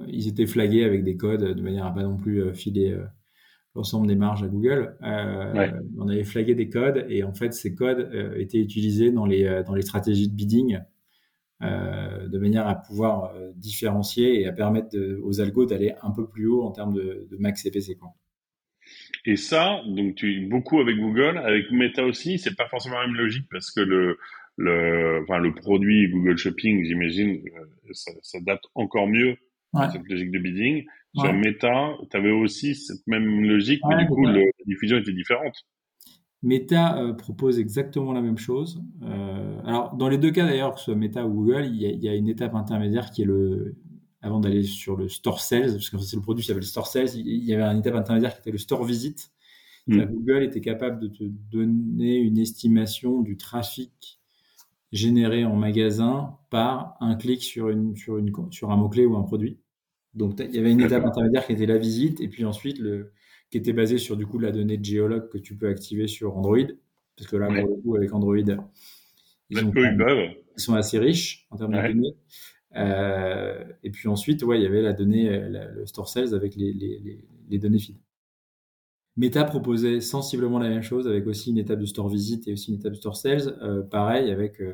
[0.09, 2.97] ils étaient flagués avec des codes de manière à pas non plus euh, filer
[3.75, 4.97] l'ensemble des marges à Google.
[5.01, 9.73] On avait flagué des codes et en fait, ces codes étaient utilisés dans les dans
[9.73, 10.79] les stratégies de bidding.
[11.61, 16.63] de manière à pouvoir différencier et à permettre aux algos d'aller un peu plus haut
[16.63, 17.95] en termes de, de max CPC.
[17.95, 18.09] Quoi.
[19.25, 23.15] Et ça, donc tu beaucoup avec Google, avec Meta aussi, c'est pas forcément la même
[23.15, 24.17] logique parce que le
[24.57, 29.37] le enfin le produit Google Shopping, j'imagine, euh, ça s'adapte encore mieux
[29.73, 30.85] à cette logique de bidding.
[31.15, 35.55] Sur Meta, tu avais aussi cette même logique, mais du coup, la diffusion était différente.
[36.41, 38.81] Meta propose exactement la même chose.
[39.65, 42.15] alors, dans les deux cas d'ailleurs, que ce soit Meta ou Google, il y, a,
[42.15, 43.75] une étape intermédiaire qui est le,
[44.21, 47.15] avant d'aller sur le store sales, parce que c'est le produit qui s'appelle store sales,
[47.15, 49.31] il y avait une étape intermédiaire qui était le store visit.
[49.87, 50.03] Mm.
[50.05, 54.19] Google était capable de te donner une estimation du trafic
[54.91, 59.23] généré en magasin par un clic sur, une, sur, une, sur un mot-clé ou un
[59.23, 59.59] produit.
[60.13, 63.11] Donc, il y avait une étape intermédiaire qui était la visite, et puis ensuite, le,
[63.51, 66.37] qui était basée sur du coup la donnée de géologue que tu peux activer sur
[66.37, 66.57] Android.
[67.15, 69.57] Parce que là, pour le coup, avec Android, ils,
[70.55, 72.15] sont, assez riches en termes de données.
[72.75, 76.73] Euh, et puis ensuite, ouais, il y avait la donnée, le store sales avec les,
[76.73, 77.97] les, les données feed.
[79.19, 82.71] Meta proposait sensiblement la même chose avec aussi une étape de store visit et aussi
[82.71, 83.57] une étape de store sales.
[83.61, 84.73] Euh, pareil avec euh,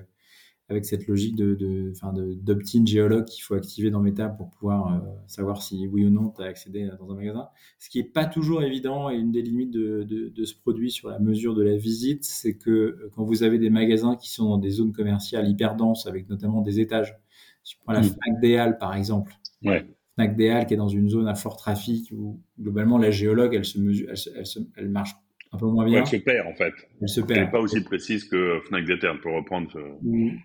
[0.69, 1.93] avec cette logique de, de,
[2.41, 6.29] d'opt-in géologue qu'il faut activer dans Meta pour pouvoir euh, savoir si oui ou non
[6.29, 7.47] tu as accédé dans un magasin.
[7.79, 10.89] Ce qui n'est pas toujours évident et une des limites de, de, de, ce produit
[10.91, 14.49] sur la mesure de la visite, c'est que quand vous avez des magasins qui sont
[14.49, 17.15] dans des zones commerciales hyper denses avec notamment des étages,
[17.65, 18.03] si tu prends la mmh.
[18.03, 19.85] Fnac des Halles par exemple, ouais.
[20.15, 23.65] Fnac Déal qui est dans une zone à fort trafic où globalement la géologue elle
[23.65, 25.11] se mesure, elle, elle, marche
[25.51, 26.01] un peu moins bien.
[26.01, 26.73] elle se perd en fait.
[27.01, 27.39] Elle se perd.
[27.39, 29.69] Elle n'est pas aussi précise que Fnac Déterne pour reprendre.
[29.71, 29.79] Ce...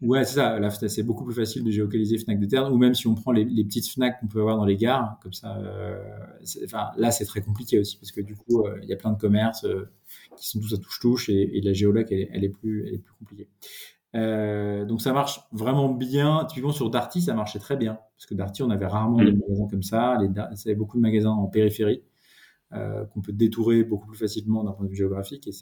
[0.05, 0.89] Ouais, c'est ça.
[0.89, 3.89] C'est beaucoup plus facile de géolocaliser Fnac Déterne ou même si on prend les, petites
[3.89, 5.57] Fnac qu'on peut avoir dans les gares, comme ça.
[5.59, 6.03] Euh,
[6.65, 9.13] enfin, là, c'est très compliqué aussi parce que du coup, euh, il y a plein
[9.13, 9.91] de commerces euh,
[10.37, 12.99] qui sont tous à touche-touche et, et, la géologue, elle, elle, est plus, elle est
[12.99, 13.49] plus compliquée.
[14.17, 16.45] Euh, donc ça marche vraiment bien.
[16.47, 17.99] Typiquement sur Darty, ça marchait très bien.
[18.17, 19.39] Parce que Darty, on avait rarement des mm.
[19.39, 20.19] magasins comme ça.
[20.21, 22.03] Les, il y avait beaucoup de magasins en périphérie
[22.73, 25.47] euh, qu'on peut détourer beaucoup plus facilement d'un point de vue géographique.
[25.49, 25.53] Et,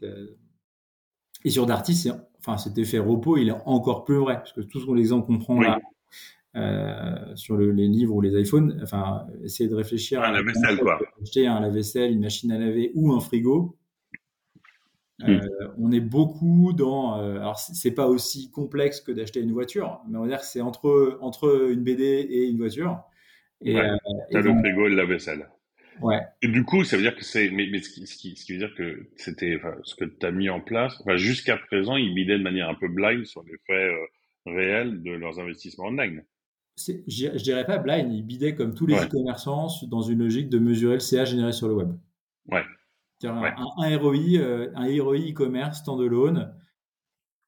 [1.45, 4.37] et sur Darty, enfin, cet effet repos, il est encore plus vrai.
[4.37, 5.79] Parce que tout ce qu'on l'exemple qu'on prend là,
[6.57, 10.79] euh, sur le, les livres ou les iPhones, enfin, essayer de réfléchir à la vaisselle,
[10.79, 10.99] quoi.
[11.23, 13.77] Acheter un lave-vaisselle, une machine à laver ou un frigo,
[15.21, 15.31] Hmm.
[15.31, 17.21] Euh, on est beaucoup dans.
[17.21, 20.47] Euh, alors, c'est pas aussi complexe que d'acheter une voiture, mais on va dire que
[20.47, 23.01] c'est entre, entre une BD et une voiture.
[23.61, 25.49] Et, ouais, euh, le frigo et la vaisselle.
[26.01, 26.21] Ouais.
[26.43, 27.51] Et du coup, ça veut dire que c'est.
[27.51, 29.57] Mais, mais ce, qui, ce, qui, ce, qui, veut dire que c'était.
[29.57, 30.95] Enfin, ce que tu as mis en place.
[31.01, 34.07] Enfin, jusqu'à présent, ils bidaient de manière un peu blind sur les faits euh,
[34.47, 36.23] réels de leurs investissements online.
[36.77, 40.61] Je, je dirais pas blind, ils bidaient comme tous les e-commerçants dans une logique de
[40.61, 41.89] mesurer le CA généré sur le web.
[42.47, 42.63] Ouais.
[43.25, 43.43] Un,
[43.79, 46.55] un, ROI, euh, un ROI e-commerce standalone,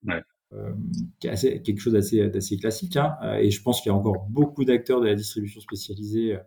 [0.04, 0.22] ouais.
[0.52, 0.72] euh,
[1.20, 2.96] qui est assez, quelque chose d'assez classique.
[2.96, 6.34] Hein, euh, et je pense qu'il y a encore beaucoup d'acteurs de la distribution spécialisée
[6.34, 6.40] euh,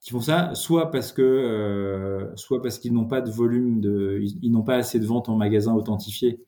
[0.00, 4.20] qui font ça, soit parce que, euh, soit parce qu'ils n'ont pas de volume de,
[4.22, 6.40] ils, n'ont pas assez de ventes en magasin authentifié.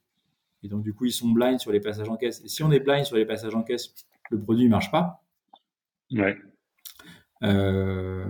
[0.62, 2.42] Et donc du coup, ils sont blind sur les passages en caisse.
[2.44, 3.94] Et si on est blind sur les passages en caisse,
[4.30, 5.24] le produit ne marche pas.
[6.12, 6.36] Ouais.
[7.42, 8.24] Euh,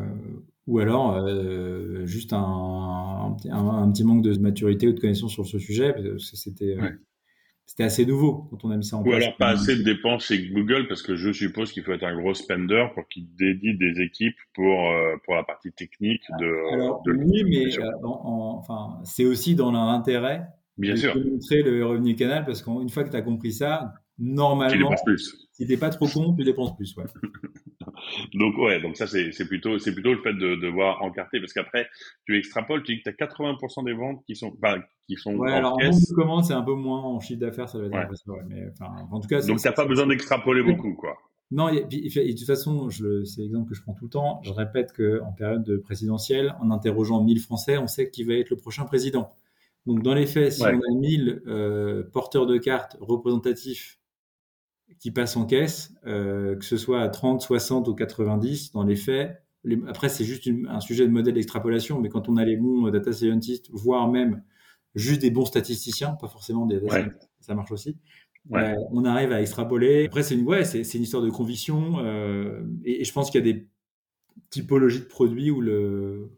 [0.71, 5.59] ou alors euh, juste un, un, petit manque de maturité ou de connaissance sur ce
[5.59, 6.91] sujet, parce que c'était euh,
[7.67, 9.15] c'était assez nouveau quand on a mis ça en place.
[9.15, 12.05] Ou alors pas assez de dépenses chez Google, parce que je suppose qu'il faut être
[12.05, 16.73] un gros spender pour qu'il dédie des équipes pour, euh, pour la partie technique de.
[16.73, 17.67] Alors, oui, mais
[18.05, 20.47] enfin, c'est aussi dans leur intérêt
[20.79, 21.17] Bien de sûr.
[21.17, 24.95] montrer le revenu canal, parce qu'une fois que tu as compris ça, normalement,
[25.53, 26.95] si tu n'es pas trop con, tu dépenses plus.
[26.97, 27.05] Ouais.
[28.35, 31.53] donc ouais, donc ça c'est plutôt c'est plutôt le fait de, de voir encarter parce
[31.53, 31.89] qu'après
[32.27, 34.79] tu extrapoles, tu dis que tu as 80% des ventes qui sont pas
[35.09, 36.13] qui sont ouais, en alors caisse.
[36.13, 38.35] en commande c'est un peu moins en chiffre d'affaires, ça va être ouais.
[38.35, 41.17] ouais, mais enfin en tout cas donc t'as pas besoin d'extrapoler beaucoup quoi.
[41.53, 44.41] Non, et, et, de toute façon, c'est l'exemple que je prends tout le temps.
[44.45, 48.35] Je répète que en période de présidentielle, en interrogeant 1000 Français, on sait qui va
[48.35, 49.33] être le prochain président.
[49.87, 54.00] Donc dans les faits, si on a 1000 euh, porteurs de cartes représentatifs
[54.99, 58.97] qui passent en caisse, euh, que ce soit à 30, 60 ou 90, dans les
[58.97, 59.43] faits.
[59.87, 63.13] après, c'est juste un sujet de modèle d'extrapolation, mais quand on a les bons data
[63.13, 64.43] scientists, voire même
[64.95, 67.13] juste des bons statisticiens, pas forcément des data ouais.
[67.41, 67.97] ça marche aussi.
[68.53, 70.07] Euh, on arrive à extrapoler.
[70.07, 73.45] Après, c'est une, ouais, c'est, une histoire de conviction, euh, et, et, je pense qu'il
[73.45, 73.69] y a des
[74.51, 76.31] typologies de produits où le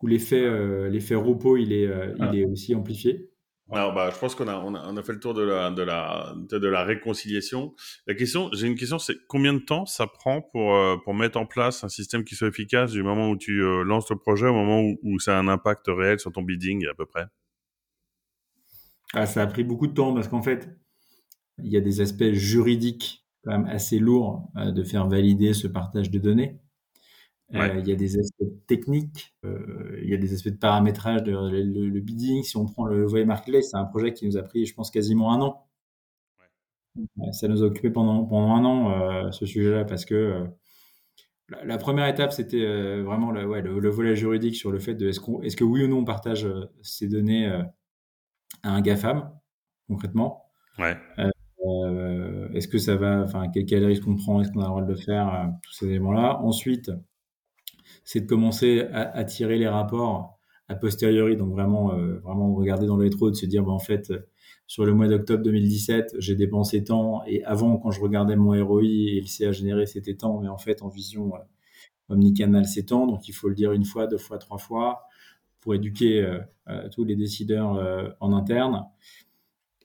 [0.00, 3.30] où l'effet euh, l'effet repos il est il est aussi amplifié.
[3.70, 5.70] Alors, bah, je pense qu'on a, on a, on a, fait le tour de la,
[5.70, 7.74] de la, de la réconciliation.
[8.06, 11.38] La question, j'ai une question, c'est combien de temps ça prend pour, euh, pour mettre
[11.38, 14.46] en place un système qui soit efficace du moment où tu euh, lances le projet
[14.46, 17.24] au moment où, où, ça a un impact réel sur ton bidding à peu près?
[19.14, 20.68] Ah, Ça a pris beaucoup de temps parce qu'en fait,
[21.58, 25.66] il y a des aspects juridiques quand même assez lourds euh, de faire valider ce
[25.66, 26.60] partage de données.
[27.54, 31.22] Euh, il y a des aspects techniques, euh, il y a des aspects de paramétrage,
[31.22, 32.42] de, le, bidding.
[32.42, 34.90] Si on prend le volet marketplace, c'est un projet qui nous a pris, je pense,
[34.90, 35.68] quasiment un an.
[36.96, 37.32] Ouais.
[37.32, 40.46] Ça nous a occupé pendant, pendant un an, euh, ce sujet-là, parce que
[41.64, 45.08] la, première étape, c'était vraiment le, ouais, le, le, volet juridique sur le fait de
[45.08, 46.48] est-ce, qu'on, est-ce que oui ou non on partage
[46.80, 49.30] ces données à un GAFAM,
[49.88, 50.46] concrètement.
[50.78, 50.96] Ouais.
[52.54, 54.82] Est-ce que ça va, enfin, quel, quel risque on prend, est-ce qu'on a le droit
[54.82, 56.38] de le faire, tous ces éléments-là.
[56.38, 56.90] Ensuite,
[58.04, 60.38] c'est de commencer à, tirer les rapports
[60.68, 63.78] a posteriori, donc vraiment, euh, vraiment regarder dans le rétro, de se dire, bah, en
[63.78, 64.12] fait,
[64.66, 68.84] sur le mois d'octobre 2017, j'ai dépensé tant, et avant, quand je regardais mon ROI
[68.84, 71.38] et le CA généré, c'était tant, mais en fait, en vision euh,
[72.08, 75.02] omnicanal, c'est tant, donc il faut le dire une fois, deux fois, trois fois,
[75.60, 78.84] pour éduquer euh, tous les décideurs en interne.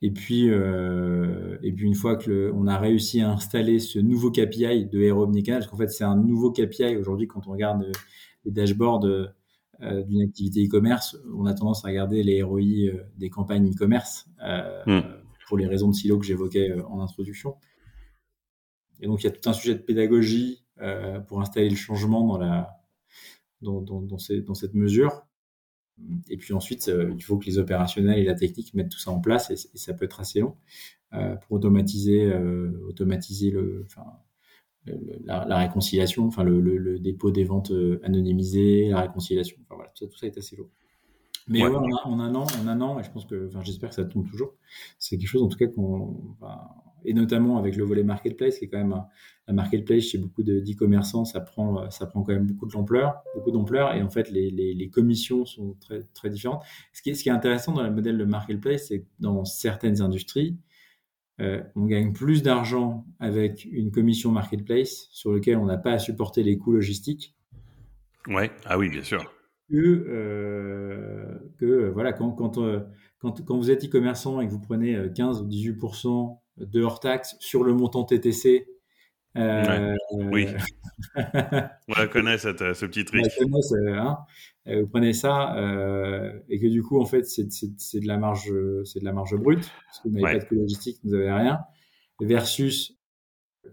[0.01, 4.85] Et puis, et puis une fois que on a réussi à installer ce nouveau KPI
[4.85, 7.91] de ROI omnicanal, parce qu'en fait c'est un nouveau KPI aujourd'hui quand on regarde
[8.45, 9.05] les dashboards
[9.83, 14.27] euh, d'une activité e-commerce, on a tendance à regarder les ROI euh, des campagnes e-commerce
[14.43, 15.03] euh, hmm.
[15.47, 17.57] pour les raisons de silo que j'évoquais en introduction.
[18.99, 20.63] Et donc, il y a tout un sujet de pédagogie
[21.27, 22.81] pour installer le changement dans, la,
[23.61, 25.26] dans, dans, dans, cette mesure.
[26.29, 29.19] Et puis ensuite, il faut que les opérationnels et la technique mettent tout ça en
[29.19, 30.55] place, et, ça peut être assez long
[31.11, 32.31] pour automatiser,
[32.87, 34.03] automatiser le, enfin,
[35.25, 40.27] la, réconciliation, enfin le, dépôt des ventes euh, anonymisées, la réconciliation, enfin voilà, tout ça,
[40.27, 40.69] est assez lourd.
[41.49, 44.03] Mais en, un an, en un an, et je pense que, enfin, j'espère que ça
[44.03, 44.53] tombe toujours.
[44.99, 46.35] C'est quelque chose, en tout cas, qu'on,
[47.05, 49.01] et notamment avec le volet marketplace, qui est quand même
[49.47, 53.23] la marketplace chez beaucoup de d'e-commerçants, ça prend, ça prend quand même beaucoup de l'ampleur,
[53.35, 56.63] beaucoup d'ampleur, et en fait, les, les, commissions sont très, très différentes.
[56.91, 59.45] Ce qui, est, ce qui est intéressant dans le modèle de marketplace, c'est que dans
[59.45, 60.57] certaines industries,
[61.39, 65.99] euh, on gagne plus d'argent avec une commission marketplace sur lequel on n'a pas à
[65.99, 67.35] supporter les coûts logistiques.
[68.27, 69.31] Ouais, ah oui, bien sûr.
[69.69, 72.79] Que, euh, que voilà, quand, quand, euh,
[73.19, 77.35] quand, quand, vous êtes e-commerçant et que vous prenez 15 ou 18% de hors taxe
[77.39, 78.67] sur le montant TTC.
[79.35, 80.47] oui.
[81.15, 83.25] on la connaît, cette, ce petit trick.
[83.87, 84.17] Hein
[84.67, 88.51] euh, vous prenez ça euh, et que du coup en fait c'est de la marge
[88.83, 91.31] c'est de la marge brute parce que vous n'avez pas de coût logistique, vous n'avez
[91.31, 91.59] rien
[92.19, 92.97] versus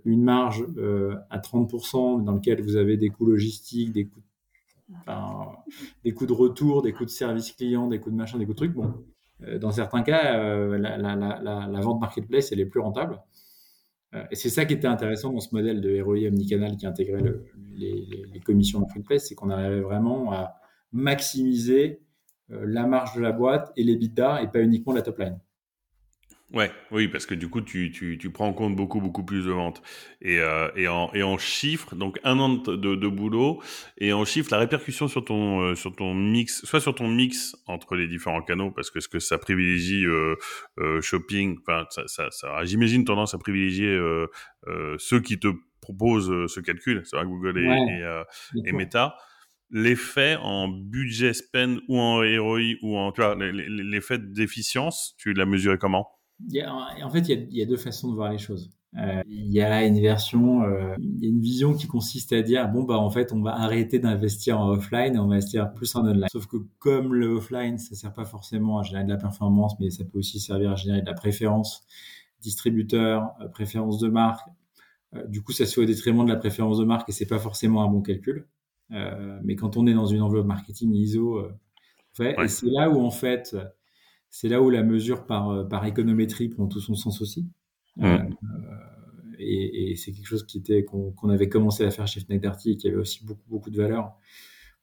[0.05, 4.23] une marge euh, à 30% dans lequel vous avez des coûts logistiques, des coûts
[4.99, 5.53] enfin,
[6.05, 8.53] des coûts de retour, des coûts de service client, des coûts de machin, des coûts
[8.53, 8.75] de trucs.
[8.75, 8.93] Bon,
[9.61, 10.37] dans certains cas,
[10.79, 13.21] la, la, vente marketplace elle est plus rentable.
[14.31, 17.45] et c'est ça qui était intéressant dans ce modèle de ROI omnicanal qui intégrait le,
[17.77, 20.55] les, commissions marketplace, c'est qu'on arrivait vraiment à
[20.93, 22.01] maximiser
[22.51, 25.39] euh, la marge de la boîte et les bidas et pas uniquement la top line.
[26.55, 29.45] Ouais, oui, parce que du coup, tu, tu, tu prends en compte beaucoup, beaucoup plus
[29.45, 29.83] de ventes.
[30.23, 33.61] Et, euh, et, en, et en chiffres, donc un an de, de, boulot,
[33.99, 37.57] et en chiffres, la répercussion sur ton, euh, sur ton mix, soit sur ton mix
[37.67, 40.37] entre les différents canaux, parce que ce que ça privilégie euh,
[40.79, 43.99] euh shopping, enfin, ça, ça, ça j'imagine tendance à privilégier
[44.99, 45.49] ceux qui te
[45.81, 49.17] proposent ce calcul, c'est vrai, Google et, et, et Meta
[49.71, 55.47] l'effet en budget spend ou en ROI ou en, tu vois, l'effet d'efficience, tu l'as
[55.47, 56.09] mesuré comment?
[57.03, 58.71] En fait, il y, a, deux façons de voir les choses.
[58.97, 62.43] Euh, il y a une version, euh, il y a une vision qui consiste à
[62.43, 65.73] dire bon bah en fait on va arrêter d'investir en offline et on va investir
[65.75, 66.29] plus en online.
[66.31, 69.91] Sauf que comme le offline ça sert pas forcément à générer de la performance, mais
[69.91, 71.85] ça peut aussi servir à générer de la préférence
[72.41, 74.49] distributeur, euh, préférence de marque.
[75.27, 77.41] du coup ça se fait au détriment de la préférence de marque et c'est pas
[77.41, 78.47] forcément un bon calcul.
[79.43, 81.49] Mais quand on est dans une enveloppe marketing ISO,
[82.13, 83.57] fait, et c'est là où en fait,
[84.35, 87.47] c'est là où la mesure par, euh, par économétrie prend tout son sens aussi.
[89.39, 92.73] et, et c'est quelque chose qui était qu'on avait commencé à faire chez Fnac Darty
[92.73, 94.17] et qui avait aussi beaucoup beaucoup de valeur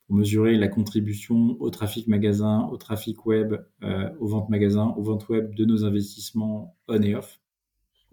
[0.08, 5.04] pour mesurer la contribution au trafic magasin, au trafic web, euh, aux ventes magasin, aux
[5.04, 7.42] ventes web de nos investissements on et off.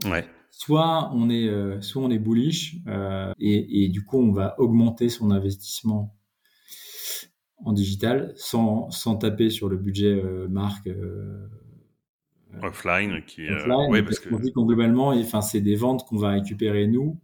[0.06, 4.32] Ouais soit on est, euh, soit on est bullish euh, et, et, du coup on
[4.32, 6.17] va augmenter son investissement
[7.64, 10.88] en digital sans, sans taper sur le budget euh, marque
[12.62, 16.86] offline qui offline, parce, qu'on dit qu'en globalement enfin c'est des ventes qu'on va récupérer
[16.86, 17.20] nous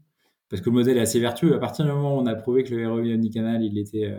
[0.48, 1.54] parce que le modèle est assez vertueux.
[1.54, 4.14] À partir du moment où on a prouvé que le ROI omnicanal il était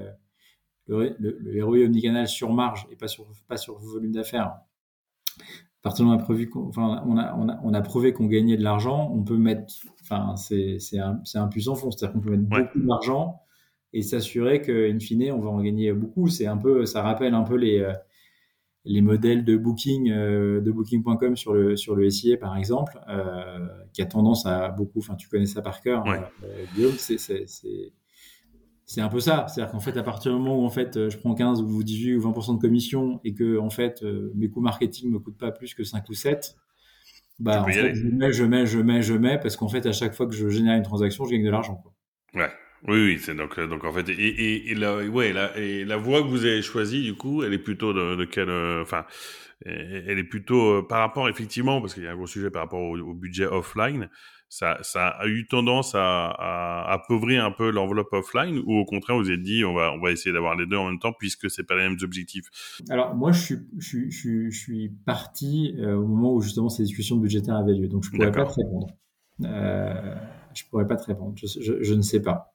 [0.88, 4.56] le, le, le ROI omnicanal sur marge et pas sur pas sur volume d'affaires
[5.86, 8.26] partir du moment où on a, enfin, on a, on a, on a prouvé qu'on
[8.26, 12.14] gagnait de l'argent, on peut mettre, enfin, c'est, c'est un, c'est un puissant fond, c'est-à-dire
[12.14, 13.44] qu'on peut mettre beaucoup d'argent
[13.96, 16.28] et s'assurer qu'in fine, on va en gagner beaucoup.
[16.28, 17.94] C'est un peu, ça rappelle un peu les, euh,
[18.84, 23.68] les modèles de booking, euh, de booking.com sur le, sur le SIA, par exemple, euh,
[23.94, 26.04] qui a tendance à beaucoup, enfin, tu connais ça par cœur,
[26.76, 27.94] Guillaume, c'est, c'est, c'est
[28.86, 29.48] c'est un peu ça.
[29.48, 31.84] C'est-à-dire qu'en fait, à partir du moment où en fait, euh, je prends 15 ou
[31.84, 35.38] 18 ou 20% de commission et que en fait, euh, mes coûts marketing me coûtent
[35.40, 36.56] pas plus que 5 ou 7,
[37.40, 39.92] bah, en fait, je mets, je mets, je mets, je mets, parce qu'en fait, à
[39.92, 41.84] chaque fois que je génère une transaction, je gagne de l'argent.
[42.34, 42.50] Ouais.
[42.88, 46.22] Oui, oui, c'est donc, donc en fait, et, et, la, ouais, la, et la voie
[46.22, 49.06] que vous avez choisie, du coup, elle est plutôt de, de quelle, enfin,
[49.66, 52.82] elle est plutôt par rapport, effectivement, parce qu'il y a un gros sujet par rapport
[52.82, 54.10] au budget offline,
[54.50, 59.18] ça, ça a eu tendance à, à appauvrir un peu l'enveloppe offline ou au contraire
[59.18, 61.50] vous êtes dit on va, on va essayer d'avoir les deux en même temps puisque
[61.50, 62.46] c'est pas les mêmes objectifs?
[62.90, 66.84] Alors moi je suis, je, je, je suis parti euh, au moment où justement ces
[66.84, 68.88] discussions budgétaires avaient lieu donc je pourrais pas te répondre.
[69.44, 70.16] Euh,
[70.54, 72.55] je pourrais pas te répondre, je, je, je ne sais pas.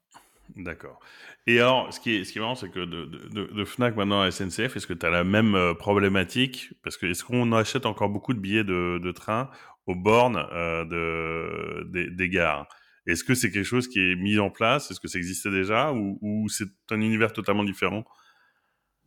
[0.57, 0.99] D'accord.
[1.47, 3.97] Et alors, ce qui est, ce qui est marrant, c'est que de, de, de, Fnac
[3.97, 6.73] maintenant à SNCF, est-ce que tu as la même euh, problématique?
[6.83, 9.51] Parce que est-ce qu'on achète encore beaucoup de billets de, de train
[9.87, 12.69] aux bornes euh, de, des, des gares?
[13.07, 14.91] Est-ce que c'est quelque chose qui est mis en place?
[14.91, 15.93] Est-ce que ça existait déjà?
[15.93, 18.05] Ou, ou c'est un univers totalement différent?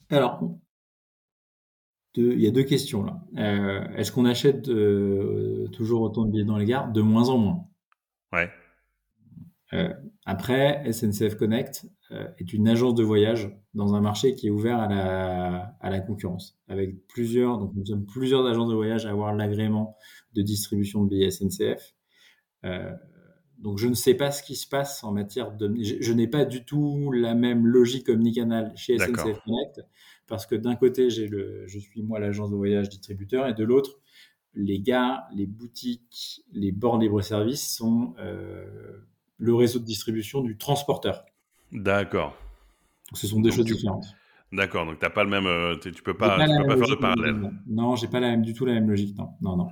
[0.10, 0.42] Alors,
[2.16, 3.20] il y a deux questions là.
[3.38, 4.64] Euh, est-ce qu'on achète
[5.72, 6.92] toujours autant de billets dans les gares?
[6.92, 7.68] De moins en moins.
[8.32, 8.52] Ouais.
[10.26, 14.80] Après, SNCF Connect euh, est une agence de voyage dans un marché qui est ouvert
[14.80, 19.10] à la, à la concurrence, avec plusieurs, donc nous sommes plusieurs agences de voyage à
[19.10, 19.98] avoir l'agrément
[20.34, 21.94] de distribution de billets SNCF.
[22.64, 22.92] Euh,
[23.58, 25.74] donc je ne sais pas ce qui se passe en matière de...
[25.82, 29.82] Je, n'ai pas du tout la même logique omnicanal chez SNCF Connect,
[30.28, 33.64] parce que d'un côté, j'ai le, je suis moi l'agence de voyage distributeur, et de
[33.64, 34.00] l'autre,
[34.54, 39.00] les gares, les boutiques, les bornes libre-service sont euh,
[39.44, 41.26] le réseau de distribution du transporteur.
[41.72, 42.36] D'accord.
[43.14, 44.06] Ce sont des choses différentes.
[44.52, 46.96] D'accord, donc t'as pas le même, euh, tu peux pas, tu peux pas faire de
[46.96, 47.52] parallèle.
[47.68, 49.68] Non, j'ai pas la même, du tout la même logique, non, non, non.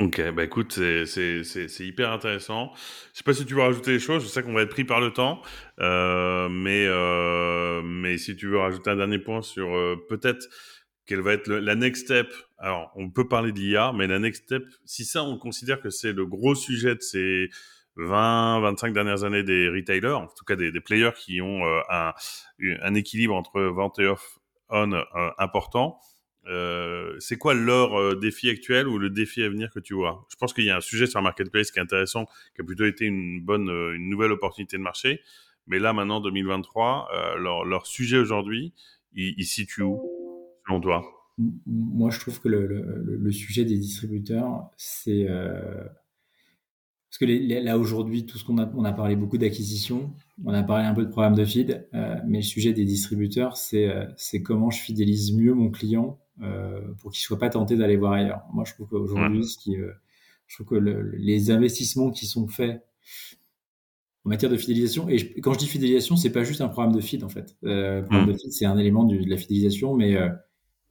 [0.00, 2.72] Ok, bah écoute, c'est hyper intéressant.
[3.12, 4.22] Je sais pas si tu veux rajouter des choses.
[4.22, 5.40] Je sais qu'on va être pris par le temps,
[5.80, 10.46] euh, mais euh, mais si tu veux rajouter un dernier point sur euh, peut-être
[11.06, 12.30] quelle va être la next step.
[12.58, 15.88] Alors, on peut parler de l'IA, mais la next step, si ça, on considère que
[15.88, 17.48] c'est le gros sujet de ces
[17.98, 21.80] 20, 25 dernières années des retailers, en tout cas des, des players qui ont euh,
[21.90, 22.12] un,
[22.82, 25.02] un équilibre entre vente et off-on euh,
[25.38, 25.98] important.
[26.46, 30.26] Euh, c'est quoi leur euh, défi actuel ou le défi à venir que tu vois?
[30.30, 32.24] Je pense qu'il y a un sujet sur Marketplace qui est intéressant,
[32.54, 35.20] qui a plutôt été une bonne, une nouvelle opportunité de marché.
[35.68, 38.72] Mais là, maintenant, 2023, euh, leur, leur, sujet aujourd'hui,
[39.12, 40.00] il, il situe où,
[40.66, 41.04] selon toi?
[41.66, 45.84] Moi, je trouve que le, le, le sujet des distributeurs, c'est euh,
[47.08, 50.12] parce que les, là aujourd'hui, tout ce qu'on a, on a parlé beaucoup d'acquisition,
[50.44, 53.56] on a parlé un peu de programme de feed, euh, mais le sujet des distributeurs,
[53.56, 57.76] c'est euh, c'est comment je fidélise mieux mon client euh, pour qu'il soit pas tenté
[57.76, 58.42] d'aller voir ailleurs.
[58.52, 59.90] Moi, je trouve qu'aujourd'hui, ce qui, euh,
[60.46, 62.84] je trouve que le, les investissements qui sont faits
[64.26, 67.00] en matière de fidélisation, et quand je dis fidélisation, c'est pas juste un programme de
[67.00, 67.56] feed en fait.
[67.64, 68.32] Euh, programme mmh.
[68.32, 70.28] de feed, c'est un élément du, de la fidélisation, mais euh,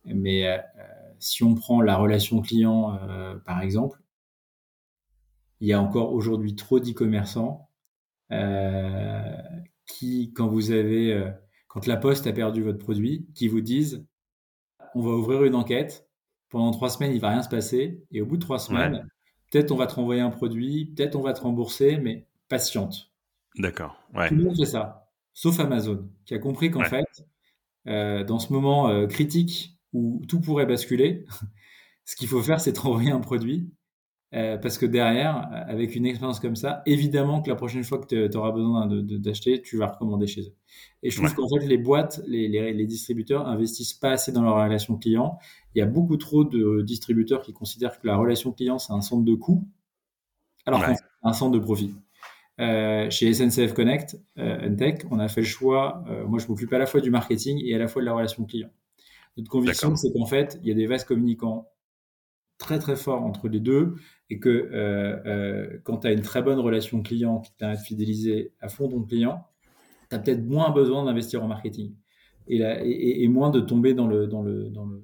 [0.06, 0.60] mais
[1.20, 2.98] si on prend la relation client
[3.46, 4.00] par exemple
[5.60, 7.70] il y a encore aujourd'hui trop d'e-commerçants
[8.32, 9.38] euh,
[9.86, 11.30] qui, quand vous avez, euh,
[11.68, 14.06] quand la Poste a perdu votre produit, qui vous disent,
[14.96, 16.08] on va ouvrir une enquête.
[16.50, 19.02] Pendant trois semaines, il va rien se passer, et au bout de trois semaines, ouais.
[19.52, 23.12] peut-être on va te renvoyer un produit, peut-être on va te rembourser, mais patiente.
[23.58, 24.02] D'accord.
[24.14, 24.30] Ouais.
[24.30, 26.90] Tout le monde fait ça, sauf Amazon, qui a compris qu'en ouais.
[26.90, 27.26] fait,
[27.88, 31.26] euh, dans ce moment euh, critique où tout pourrait basculer,
[32.06, 33.70] ce qu'il faut faire, c'est te renvoyer un produit
[34.34, 38.28] euh, parce que derrière, avec une expérience comme ça, évidemment que la prochaine fois que
[38.28, 40.56] tu auras besoin d'acheter, tu vas recommander chez eux.
[41.04, 41.36] Et je trouve ouais.
[41.36, 45.38] qu'en fait, les boîtes, les, les, les, distributeurs investissent pas assez dans leur relation client.
[45.76, 49.02] Il y a beaucoup trop de distributeurs qui considèrent que la relation client, c'est un
[49.02, 49.68] centre de coût,
[50.66, 50.96] alors ouais.
[50.96, 51.96] c'est un centre de profit.
[52.60, 56.74] Euh, chez SNCF Connect, euh, Tech, on a fait le choix, euh, moi je m'occupe
[56.74, 58.70] à la fois du marketing et à la fois de la relation client.
[59.38, 61.68] Notre conviction, c'est qu'en fait, il y a des vases communicants
[62.58, 63.96] très très fort entre les deux
[64.30, 68.54] et que euh, euh, quand tu as une très bonne relation client qui t'a fidélisé
[68.60, 69.46] à fond ton client,
[70.10, 71.94] tu as peut-être moins besoin d'investir en marketing
[72.48, 75.04] et, la, et, et, moins de tomber dans le, dans le, dans le,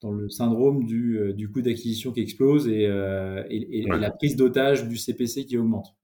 [0.00, 3.96] dans le syndrome du, euh, du coût d'acquisition qui explose et, euh, et, ouais.
[3.96, 5.94] et la prise d'otage du CPC qui augmente.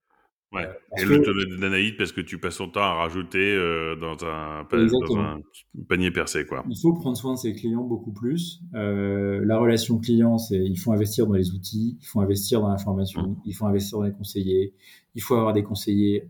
[0.52, 0.66] Ouais.
[0.90, 1.10] Parce et que...
[1.10, 5.40] l'autonomie d'Anaïde parce que tu passes ton temps à rajouter euh, dans, un, dans, un,
[5.88, 6.46] panier percé.
[6.46, 6.64] Quoi.
[6.70, 8.60] Il faut prendre soin de ses clients beaucoup plus.
[8.74, 12.68] Euh, la relation client, c'est il faut investir dans les outils, il faut investir dans
[12.68, 13.42] l'information, mmh.
[13.44, 14.74] il faut investir dans les conseillers,
[15.14, 16.28] il faut avoir des conseillers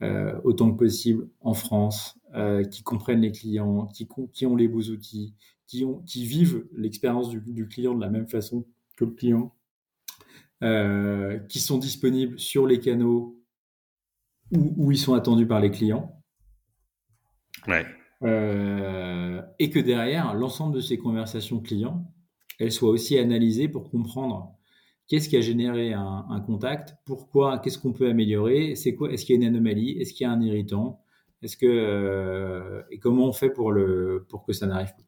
[0.00, 4.68] euh, autant que possible en France euh, qui comprennent les clients, qui, qui ont les
[4.68, 5.34] beaux outils,
[5.66, 8.64] qui, ont, qui vivent l'expérience du, du client de la même façon
[8.96, 9.52] que le client.
[10.64, 13.37] Euh, qui sont disponibles sur les canaux
[14.52, 16.12] où, où, ils sont attendus par les clients.
[17.66, 17.86] Ouais.
[18.22, 22.12] Euh, et que derrière, l'ensemble de ces conversations clients,
[22.58, 24.58] elles soient aussi analysées pour comprendre
[25.06, 29.36] qu'est-ce qui a généré un, contact, pourquoi, qu'est-ce qu'on peut améliorer, c'est quoi, est-ce qu'il
[29.36, 31.00] y a une anomalie, est-ce qu'il y a un irritant,
[31.42, 35.04] est-ce que euh, et comment on fait pour le pour que ça n'arrive pas.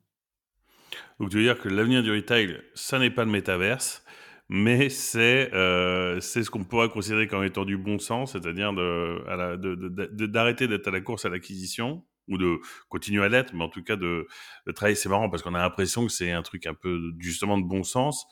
[1.18, 4.04] Donc tu veux dire que l'avenir du retail, ça n'est pas le métaverse,
[4.52, 9.56] mais c'est euh, c'est ce qu'on pourrait considérer comme étant du bon sens, c'est-à-dire de,
[9.56, 13.68] de, d'arrêter d'être à la course à l'acquisition ou de continuer à l'être, mais en
[13.68, 14.26] tout cas de,
[14.66, 14.96] de travailler.
[14.96, 17.84] C'est marrant parce qu'on a l'impression que c'est un truc un peu justement de bon
[17.84, 18.26] sens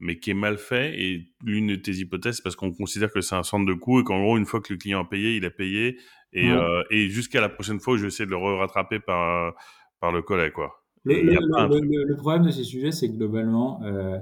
[0.00, 0.98] mais qui est mal fait.
[0.98, 4.00] Et l'une de tes hypothèses, c'est parce qu'on considère que c'est un centre de coût
[4.00, 5.98] et qu'en gros, une fois que le client a payé, il a payé.
[6.32, 9.54] Et, euh, et jusqu'à la prochaine fois, je vais essayer de le rattraper par,
[10.00, 10.84] par le collet, quoi.
[11.04, 14.18] Le, problème de ces sujets, c'est que globalement, euh,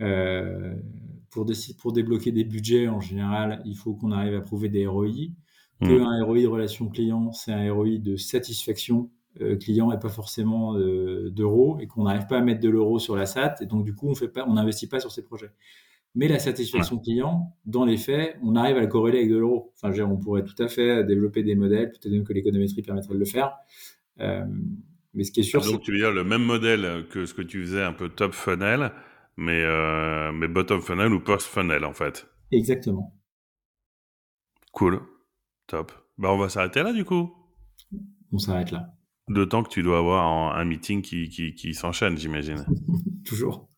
[0.00, 0.74] euh,
[1.30, 1.46] pour,
[1.78, 5.30] pour débloquer des budgets, en général, il faut qu'on arrive à prouver des ROI.
[5.80, 5.90] Mmh.
[5.90, 9.10] un ROI de relation client, c'est un ROI de satisfaction
[9.42, 12.98] euh, client et pas forcément euh, d'euros et qu'on n'arrive pas à mettre de l'euro
[12.98, 15.22] sur la SAT et donc du coup on fait pas, on n'investit pas sur ces
[15.22, 15.50] projets.
[16.14, 19.74] Mais la satisfaction client, dans les faits, on arrive à le corréler avec de l'euro.
[19.74, 23.18] Enfin, on pourrait tout à fait développer des modèles, peut-être même que l'économétrie permettrait de
[23.18, 23.52] le faire.
[24.20, 24.46] Euh,
[25.12, 27.34] mais ce qui est sûr, c'est donc tu veux dire le même modèle que ce
[27.34, 28.92] que tu faisais un peu top funnel,
[29.36, 29.62] mais
[30.32, 32.28] mais bottom funnel ou post funnel en fait.
[32.52, 33.14] Exactement.
[34.72, 35.00] Cool,
[35.66, 35.92] top.
[36.18, 37.32] Bah on va s'arrêter là du coup.
[38.32, 38.92] On s'arrête là.
[39.28, 42.64] D'autant que tu dois avoir un meeting qui, qui, qui s'enchaîne, j'imagine.
[43.24, 43.68] Toujours.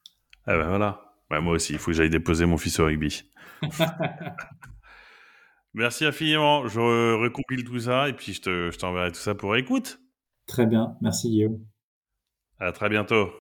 [0.47, 1.09] Ah ben voilà.
[1.31, 3.23] Bah, moi aussi, il faut que j'aille déposer mon fils au rugby.
[5.75, 6.67] Merci infiniment.
[6.67, 10.01] Je recompile tout ça et puis je, te, je t'enverrai tout ça pour écoute.
[10.47, 10.97] Très bien.
[11.03, 11.61] Merci Guillaume.
[12.59, 13.31] À très bientôt.